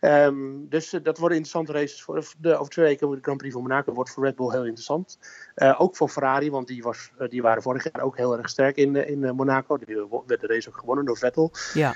Um, 0.05 0.65
dus 0.69 0.93
uh, 0.93 1.03
dat 1.03 1.17
worden 1.17 1.37
interessante 1.37 1.79
races. 1.79 2.03
Voor 2.03 2.25
de, 2.37 2.57
over 2.57 2.71
twee 2.71 2.85
weken 2.85 3.11
de 3.11 3.17
Grand 3.21 3.37
Prix 3.37 3.53
van 3.53 3.61
Monaco 3.61 3.93
wordt 3.93 4.09
voor 4.09 4.23
Red 4.23 4.35
Bull 4.35 4.51
heel 4.51 4.65
interessant. 4.65 5.17
Uh, 5.55 5.81
ook 5.81 5.95
voor 5.95 6.09
Ferrari, 6.09 6.51
want 6.51 6.67
die, 6.67 6.83
was, 6.83 7.11
uh, 7.19 7.29
die 7.29 7.41
waren 7.41 7.63
vorig 7.63 7.83
jaar 7.83 8.03
ook 8.03 8.17
heel 8.17 8.37
erg 8.37 8.49
sterk 8.49 8.75
in, 8.75 8.95
in 8.95 9.35
Monaco. 9.35 9.77
Die 9.77 9.95
werd 10.25 10.41
de 10.41 10.47
race 10.47 10.69
ook 10.69 10.77
gewonnen 10.77 11.05
door 11.05 11.17
Vettel. 11.17 11.51
Ja. 11.73 11.93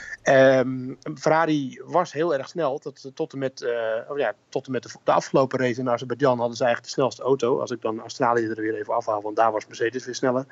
Um, 0.60 0.98
Ferrari 1.16 1.82
was 1.86 2.12
heel 2.12 2.34
erg 2.34 2.48
snel. 2.48 2.78
Tot, 2.78 3.12
tot 3.14 3.34
en 3.34 3.40
met, 3.40 3.66
oh 4.10 4.18
ja, 4.18 4.34
tot 4.50 4.66
en 4.66 4.72
met 4.72 4.84
de, 4.84 4.90
de, 5.04 5.12
afgelopen 5.12 5.60
race 5.60 5.80
in 5.80 5.90
Azerbeidzjan 5.90 6.40
hadden 6.40 6.58
ze 6.58 6.64
eigenlijk 6.64 6.94
de 6.94 7.02
snelste 7.02 7.24
auto. 7.24 7.60
Als 7.60 7.72
ik 7.72 7.82
dan 7.82 8.00
Australië 8.00 8.48
er 8.48 8.62
weer 8.62 8.76
even 8.76 8.94
afhaal, 8.94 9.22
want 9.22 9.36
daar 9.36 9.52
was 9.52 9.68
Mercedes 9.68 10.06
weer 10.06 10.16
sneller. 10.16 10.46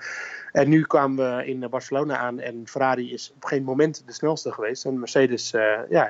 En 0.52 0.70
nu 0.70 0.82
kwamen 0.82 1.38
we 1.38 1.46
in 1.46 1.70
Barcelona 1.70 2.18
aan 2.18 2.40
en 2.40 2.68
Ferrari 2.68 3.14
is 3.14 3.32
op 3.36 3.46
geen 3.46 3.64
moment 3.64 4.04
de 4.06 4.14
snelste 4.14 4.52
geweest. 4.52 4.86
En 4.86 5.00
Mercedes, 5.00 5.52
ja 5.90 6.10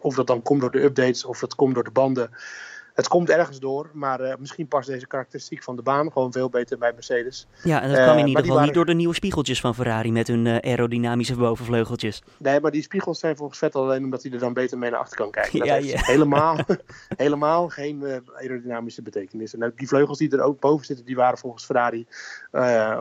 of 0.00 0.14
dat 0.14 0.26
dan 0.26 0.42
komt 0.42 0.60
door 0.60 0.70
de 0.70 0.82
updates 0.82 1.24
of 1.24 1.38
dat 1.38 1.54
komt 1.54 1.74
door 1.74 1.84
de 1.84 1.90
banden. 1.90 2.30
Het 2.94 3.08
komt 3.08 3.30
ergens 3.30 3.58
door, 3.58 3.90
maar 3.92 4.20
uh, 4.20 4.32
misschien 4.38 4.68
past 4.68 4.88
deze 4.88 5.06
karakteristiek 5.06 5.62
van 5.62 5.76
de 5.76 5.82
baan 5.82 6.12
gewoon 6.12 6.32
veel 6.32 6.48
beter 6.48 6.78
bij 6.78 6.92
Mercedes. 6.92 7.46
Ja, 7.62 7.82
en 7.82 7.88
dat 7.88 8.02
kwam 8.02 8.16
in 8.16 8.22
uh, 8.22 8.28
ieder 8.28 8.40
geval 8.40 8.54
waren... 8.54 8.64
niet 8.64 8.74
door 8.74 8.86
de 8.86 8.94
nieuwe 8.94 9.14
spiegeltjes 9.14 9.60
van 9.60 9.74
Ferrari 9.74 10.12
met 10.12 10.26
hun 10.26 10.46
uh, 10.46 10.56
aerodynamische 10.56 11.36
bovenvleugeltjes. 11.36 12.22
Nee, 12.38 12.60
maar 12.60 12.70
die 12.70 12.82
spiegels 12.82 13.18
zijn 13.18 13.36
volgens 13.36 13.58
Vettel 13.58 13.82
alleen 13.82 14.04
omdat 14.04 14.22
hij 14.22 14.32
er 14.32 14.38
dan 14.38 14.52
beter 14.52 14.78
mee 14.78 14.90
naar 14.90 15.00
achter 15.00 15.16
kan 15.16 15.30
kijken. 15.30 15.58
Dat 15.58 15.68
ja, 15.68 15.74
heeft 15.74 15.90
ja. 15.90 16.00
helemaal, 16.02 16.58
helemaal 17.16 17.68
geen 17.68 18.22
aerodynamische 18.34 19.02
betekenis. 19.02 19.54
En 19.54 19.72
die 19.76 19.88
vleugels 19.88 20.18
die 20.18 20.30
er 20.30 20.42
ook 20.42 20.60
boven 20.60 20.86
zitten, 20.86 21.04
die 21.04 21.16
waren 21.16 21.38
volgens 21.38 21.64
Ferrari 21.64 22.06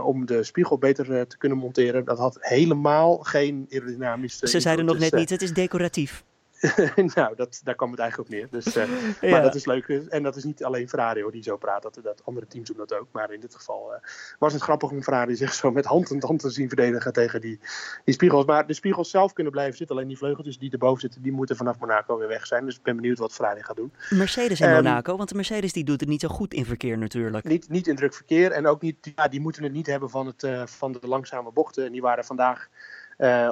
om 0.04 0.26
de 0.26 0.44
spiegel 0.44 0.78
beter 0.78 1.28
te 1.28 1.38
kunnen 1.38 1.58
monteren. 1.58 2.06
Dat 2.06 2.18
had 2.18 2.38
helemaal 2.40 3.18
geen 3.18 3.68
aerodynamische... 3.72 4.48
Ze 4.48 4.60
zeiden 4.60 4.86
nog 4.86 4.98
net 4.98 5.14
niet, 5.14 5.30
het 5.30 5.42
is 5.42 5.54
decoratief. 5.54 6.24
nou, 7.16 7.36
dat, 7.36 7.62
daar 7.64 7.76
kwam 7.76 7.92
het 7.92 8.00
eigenlijk 8.00 8.30
op 8.30 8.36
neer. 8.36 8.48
Dus, 8.52 8.76
uh, 8.78 8.86
ja. 9.22 9.30
Maar 9.30 9.42
dat 9.42 9.56
is 9.56 9.66
leuk. 9.66 9.88
En 9.88 10.24
dat 10.24 10.36
is 10.36 10.44
niet 10.44 10.64
alleen 10.64 10.90
Ferrari 10.90 11.22
hoor, 11.22 11.32
die 11.32 11.44
zo 11.44 11.58
praat. 11.58 11.82
Dat, 11.82 12.00
dat 12.04 12.22
andere 12.26 12.48
teams 12.48 12.68
doen 12.68 12.78
dat 12.78 12.94
ook. 12.94 13.08
Maar 13.12 13.32
in 13.32 13.40
dit 13.40 13.56
geval 13.56 13.92
uh, 13.92 13.98
was 14.40 14.54
het 14.54 14.62
grappig 14.62 14.90
om 14.90 15.04
Ferrari 15.04 15.36
zich 15.36 15.54
zo 15.54 15.72
met 15.72 15.86
hand 15.86 16.12
en 16.12 16.20
tand 16.20 16.40
te 16.40 16.50
zien 16.50 16.68
verdedigen 16.68 17.14
tegen 17.14 17.42
die, 17.42 17.60
die 18.04 18.14
spiegels. 18.14 18.46
Maar 18.46 18.68
de 18.68 18.74
spiegels 18.74 19.10
zelf 19.10 19.34
kunnen 19.34 19.52
blijven 19.52 19.78
zitten. 19.78 19.96
Alleen 19.96 20.08
die 20.08 20.18
vleugeltjes 20.18 20.58
die 20.58 20.72
erboven 20.72 21.02
zitten, 21.02 21.22
die 21.22 21.32
moeten 21.32 21.56
vanaf 21.56 21.80
Monaco 21.80 22.18
weer 22.18 22.28
weg 22.28 22.48
zijn. 22.48 22.66
Dus 22.66 22.76
ik 22.76 22.84
ben 22.84 22.96
benieuwd 22.96 23.18
wat 23.18 23.34
Ferrari 23.34 23.64
gaat 23.64 23.76
doen. 23.76 23.92
Mercedes 24.10 24.62
in 24.62 24.70
um, 24.70 24.74
Monaco, 24.74 25.18
want 25.18 25.30
de 25.30 25.36
Mercedes 25.36 25.74
die 25.74 25.84
doet 25.84 26.00
het 26.00 26.10
niet 26.10 26.22
zo 26.22 26.28
goed 26.28 26.54
in 26.54 26.66
verkeer 26.66 26.98
natuurlijk. 26.98 27.44
Niet, 27.44 27.70
niet 27.70 27.88
in 27.88 27.96
druk 27.96 28.14
verkeer. 28.14 28.52
En 28.52 28.68
ook 28.68 28.82
niet, 28.82 29.12
ja, 29.16 29.28
die 29.28 29.42
moeten 29.42 29.64
het 29.64 29.74
niet 29.74 29.88
hebben 29.88 30.10
van, 30.10 30.26
het, 30.26 30.44
uh, 30.44 30.66
van 30.66 30.92
de 30.92 31.08
langzame 31.08 31.52
bochten. 31.52 31.86
En 31.86 31.92
die 31.92 32.02
waren 32.02 32.26
vandaag 32.26 32.70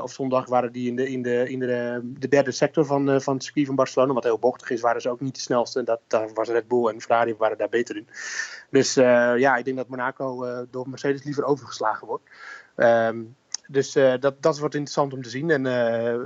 of 0.03 0.11
zondag 0.11 0.47
waren 0.47 0.71
die 0.71 0.87
in 0.87 0.95
de, 0.95 1.09
in 1.09 1.21
de, 1.21 1.49
in 1.49 1.59
de, 1.59 1.99
de 2.03 2.27
derde 2.27 2.51
sector 2.51 2.85
van, 2.85 3.09
uh, 3.09 3.19
van 3.19 3.33
het 3.33 3.43
circuit 3.43 3.65
van 3.65 3.75
Barcelona. 3.75 4.13
Wat 4.13 4.23
heel 4.23 4.39
bochtig 4.39 4.69
is, 4.69 4.81
waren 4.81 5.01
ze 5.01 5.09
ook 5.09 5.19
niet 5.19 5.35
de 5.35 5.41
snelste. 5.41 5.83
Dat, 5.83 5.99
daar 6.07 6.33
was 6.33 6.49
Red 6.49 6.67
Bull 6.67 6.87
en 6.87 7.01
Ferrari 7.01 7.35
waren 7.35 7.57
daar 7.57 7.69
beter 7.69 7.95
in. 7.95 8.07
Dus 8.69 8.97
uh, 8.97 9.37
ja, 9.37 9.55
ik 9.55 9.65
denk 9.65 9.77
dat 9.77 9.87
Monaco 9.87 10.45
door 10.71 10.89
Mercedes 10.89 11.23
liever 11.23 11.43
overgeslagen 11.43 12.07
wordt. 12.07 12.23
Um, 12.75 13.35
dus 13.67 13.91
dat, 14.19 14.41
dat 14.41 14.59
wordt 14.59 14.75
interessant 14.75 15.13
om 15.13 15.21
te 15.21 15.29
zien. 15.29 15.49
En 15.49 15.65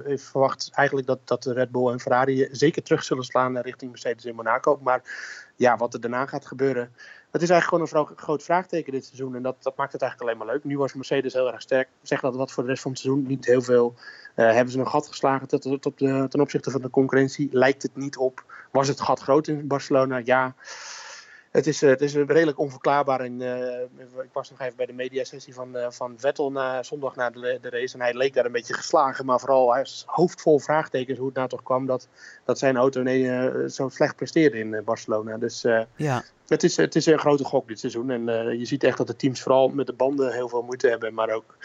ik 0.06 0.20
verwacht 0.20 0.70
eigenlijk 0.74 1.08
dat, 1.08 1.20
dat 1.24 1.46
Red 1.46 1.72
Bull 1.72 1.92
en 1.92 2.00
Ferrari 2.00 2.48
zeker 2.52 2.84
terug 2.84 3.04
zullen 3.04 3.24
slaan 3.24 3.58
richting 3.58 3.92
Mercedes 3.92 4.26
in 4.26 4.36
Monaco. 4.36 4.80
Maar 4.84 5.02
ja, 5.56 5.78
wat 5.78 5.94
er 5.94 6.02
daarna 6.02 6.26
gaat 6.26 6.46
gebeuren, 6.46 6.94
het 7.36 7.44
is 7.44 7.50
eigenlijk 7.50 7.90
gewoon 7.92 8.08
een 8.10 8.18
groot 8.18 8.44
vraagteken 8.44 8.92
dit 8.92 9.06
seizoen. 9.06 9.36
En 9.36 9.42
dat, 9.42 9.56
dat 9.64 9.78
maakt 9.78 9.92
het 9.92 10.02
eigenlijk 10.02 10.32
alleen 10.32 10.46
maar 10.46 10.56
leuk. 10.56 10.64
Nu 10.64 10.78
was 10.78 10.94
Mercedes 10.94 11.34
heel 11.34 11.52
erg 11.52 11.62
sterk. 11.62 11.88
Zeg 12.02 12.20
dat 12.20 12.36
wat 12.36 12.52
voor 12.52 12.64
de 12.64 12.70
rest 12.70 12.82
van 12.82 12.92
het 12.92 13.00
seizoen 13.00 13.26
niet 13.28 13.46
heel 13.46 13.62
veel. 13.62 13.94
Uh, 14.36 14.52
hebben 14.52 14.74
ze 14.74 14.80
een 14.80 14.88
gat 14.88 15.08
geslagen 15.08 15.48
tot, 15.48 15.64
de, 15.64 16.26
ten 16.30 16.42
opzichte 16.42 16.72
van 16.72 16.82
de 16.82 16.90
concurrentie? 16.90 17.50
Lijkt 17.52 17.84
het 17.84 17.96
niet 17.96 18.18
op. 18.18 18.44
Was 18.72 18.88
het 18.88 19.02
gat 19.02 19.20
groot 19.20 19.48
in 19.48 19.68
Barcelona? 19.68 20.22
Ja 20.24 20.56
het 21.56 21.68
is, 21.68 21.82
het 21.82 22.02
is 22.02 22.14
redelijk 22.14 22.60
onverklaarbaar. 22.60 23.20
En, 23.20 23.42
uh, 23.42 23.82
ik 24.02 24.34
was 24.34 24.50
nog 24.50 24.60
even 24.60 24.76
bij 24.76 24.86
de 24.86 24.94
mediasessie 24.94 25.54
van, 25.54 25.78
uh, 25.78 25.86
van 25.90 26.14
Vettel 26.18 26.52
na, 26.52 26.84
zondag 26.84 27.16
na 27.16 27.30
de, 27.30 27.58
de, 27.62 27.70
race. 27.70 27.94
En 27.94 28.02
hij 28.02 28.14
leek 28.14 28.34
daar 28.34 28.46
een 28.46 28.52
beetje 28.52 28.74
geslagen. 28.74 29.26
Maar 29.26 29.40
vooral 29.40 29.74
hij 29.74 29.86
hoofdvol 30.06 30.60
vraagtekens 30.60 31.18
hoe 31.18 31.28
het 31.28 31.36
nou 31.36 31.50
toch 31.50 31.64
kwam 31.64 31.86
dat, 31.86 32.08
dat 32.46 32.60
zijn 32.60 32.78
auto 32.78 33.02
nee, 33.02 33.24
uh, 33.24 33.68
zo 33.68 33.90
slecht 33.90 34.16
presteerde 34.16 34.58
in 34.58 34.82
Barcelona. 34.86 35.38
Dus 35.38 35.62
ja. 35.96 36.24
het, 36.48 36.64
is, 36.64 36.78
het 36.78 36.96
is 36.96 37.06
een 37.06 37.20
grote 37.20 37.44
gok 37.44 37.68
dit 37.68 37.80
seizoen. 37.80 38.10
En 38.10 38.26
je 38.60 38.66
ziet 38.66 38.84
echt 38.84 38.98
dat 38.98 39.08
de 39.08 39.16
teams 39.16 39.42
vooral 39.42 39.68
met 39.68 39.88
de 39.88 39.94
banden 39.94 40.34
heel 40.34 40.50
veel 40.50 40.62
moeite 40.62 40.90
hebben. 40.90 41.14
Maar 41.14 41.30
ook 41.30 41.58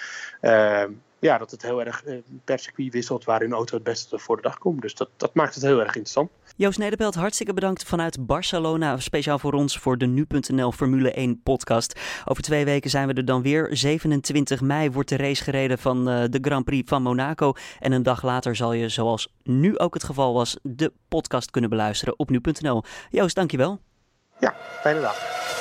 ja, 1.19 1.39
dat 1.39 1.51
het 1.51 1.63
heel 1.63 1.85
erg 1.85 2.05
per 2.45 2.59
circuit 2.59 2.93
wisselt 2.93 3.25
waarin 3.25 3.51
een 3.51 3.57
auto 3.57 3.75
het 3.75 3.85
beste 3.85 4.19
voor 4.19 4.37
de 4.37 4.43
dag 4.43 4.59
komt. 4.59 4.83
Dus 4.83 4.95
dat, 4.95 5.09
dat 5.17 5.35
maakt 5.35 5.55
het 5.55 5.65
heel 5.65 5.79
erg 5.79 5.95
interessant. 5.95 6.31
Joost 6.61 6.79
Nederpelt, 6.79 7.15
hartstikke 7.15 7.53
bedankt 7.53 7.85
vanuit 7.85 8.27
Barcelona. 8.27 8.99
Speciaal 8.99 9.39
voor 9.39 9.53
ons 9.53 9.79
voor 9.79 9.99
de 9.99 10.07
Nu.nl 10.07 10.73
Formule 10.73 11.13
1 11.13 11.43
podcast. 11.43 12.01
Over 12.25 12.43
twee 12.43 12.65
weken 12.65 12.91
zijn 12.91 13.07
we 13.07 13.15
er 13.15 13.25
dan 13.25 13.43
weer. 13.43 13.69
27 13.71 14.61
mei 14.61 14.91
wordt 14.91 15.09
de 15.09 15.17
race 15.17 15.45
gereden 15.45 15.79
van 15.79 16.09
uh, 16.09 16.25
de 16.31 16.39
Grand 16.43 16.65
Prix 16.65 16.89
van 16.89 17.03
Monaco. 17.03 17.53
En 17.79 17.93
een 17.93 18.03
dag 18.03 18.23
later 18.23 18.57
zal 18.57 18.73
je, 18.73 18.89
zoals 18.89 19.35
nu 19.43 19.79
ook 19.79 19.95
het 19.95 20.05
geval 20.05 20.35
was, 20.35 20.57
de 20.63 20.93
podcast 21.09 21.51
kunnen 21.51 21.71
beluisteren 21.71 22.19
op 22.19 22.31
Nu.nl. 22.31 22.83
Joost, 23.11 23.35
dankjewel. 23.35 23.79
Ja, 24.39 24.55
fijne 24.81 25.01
dag. 25.01 25.60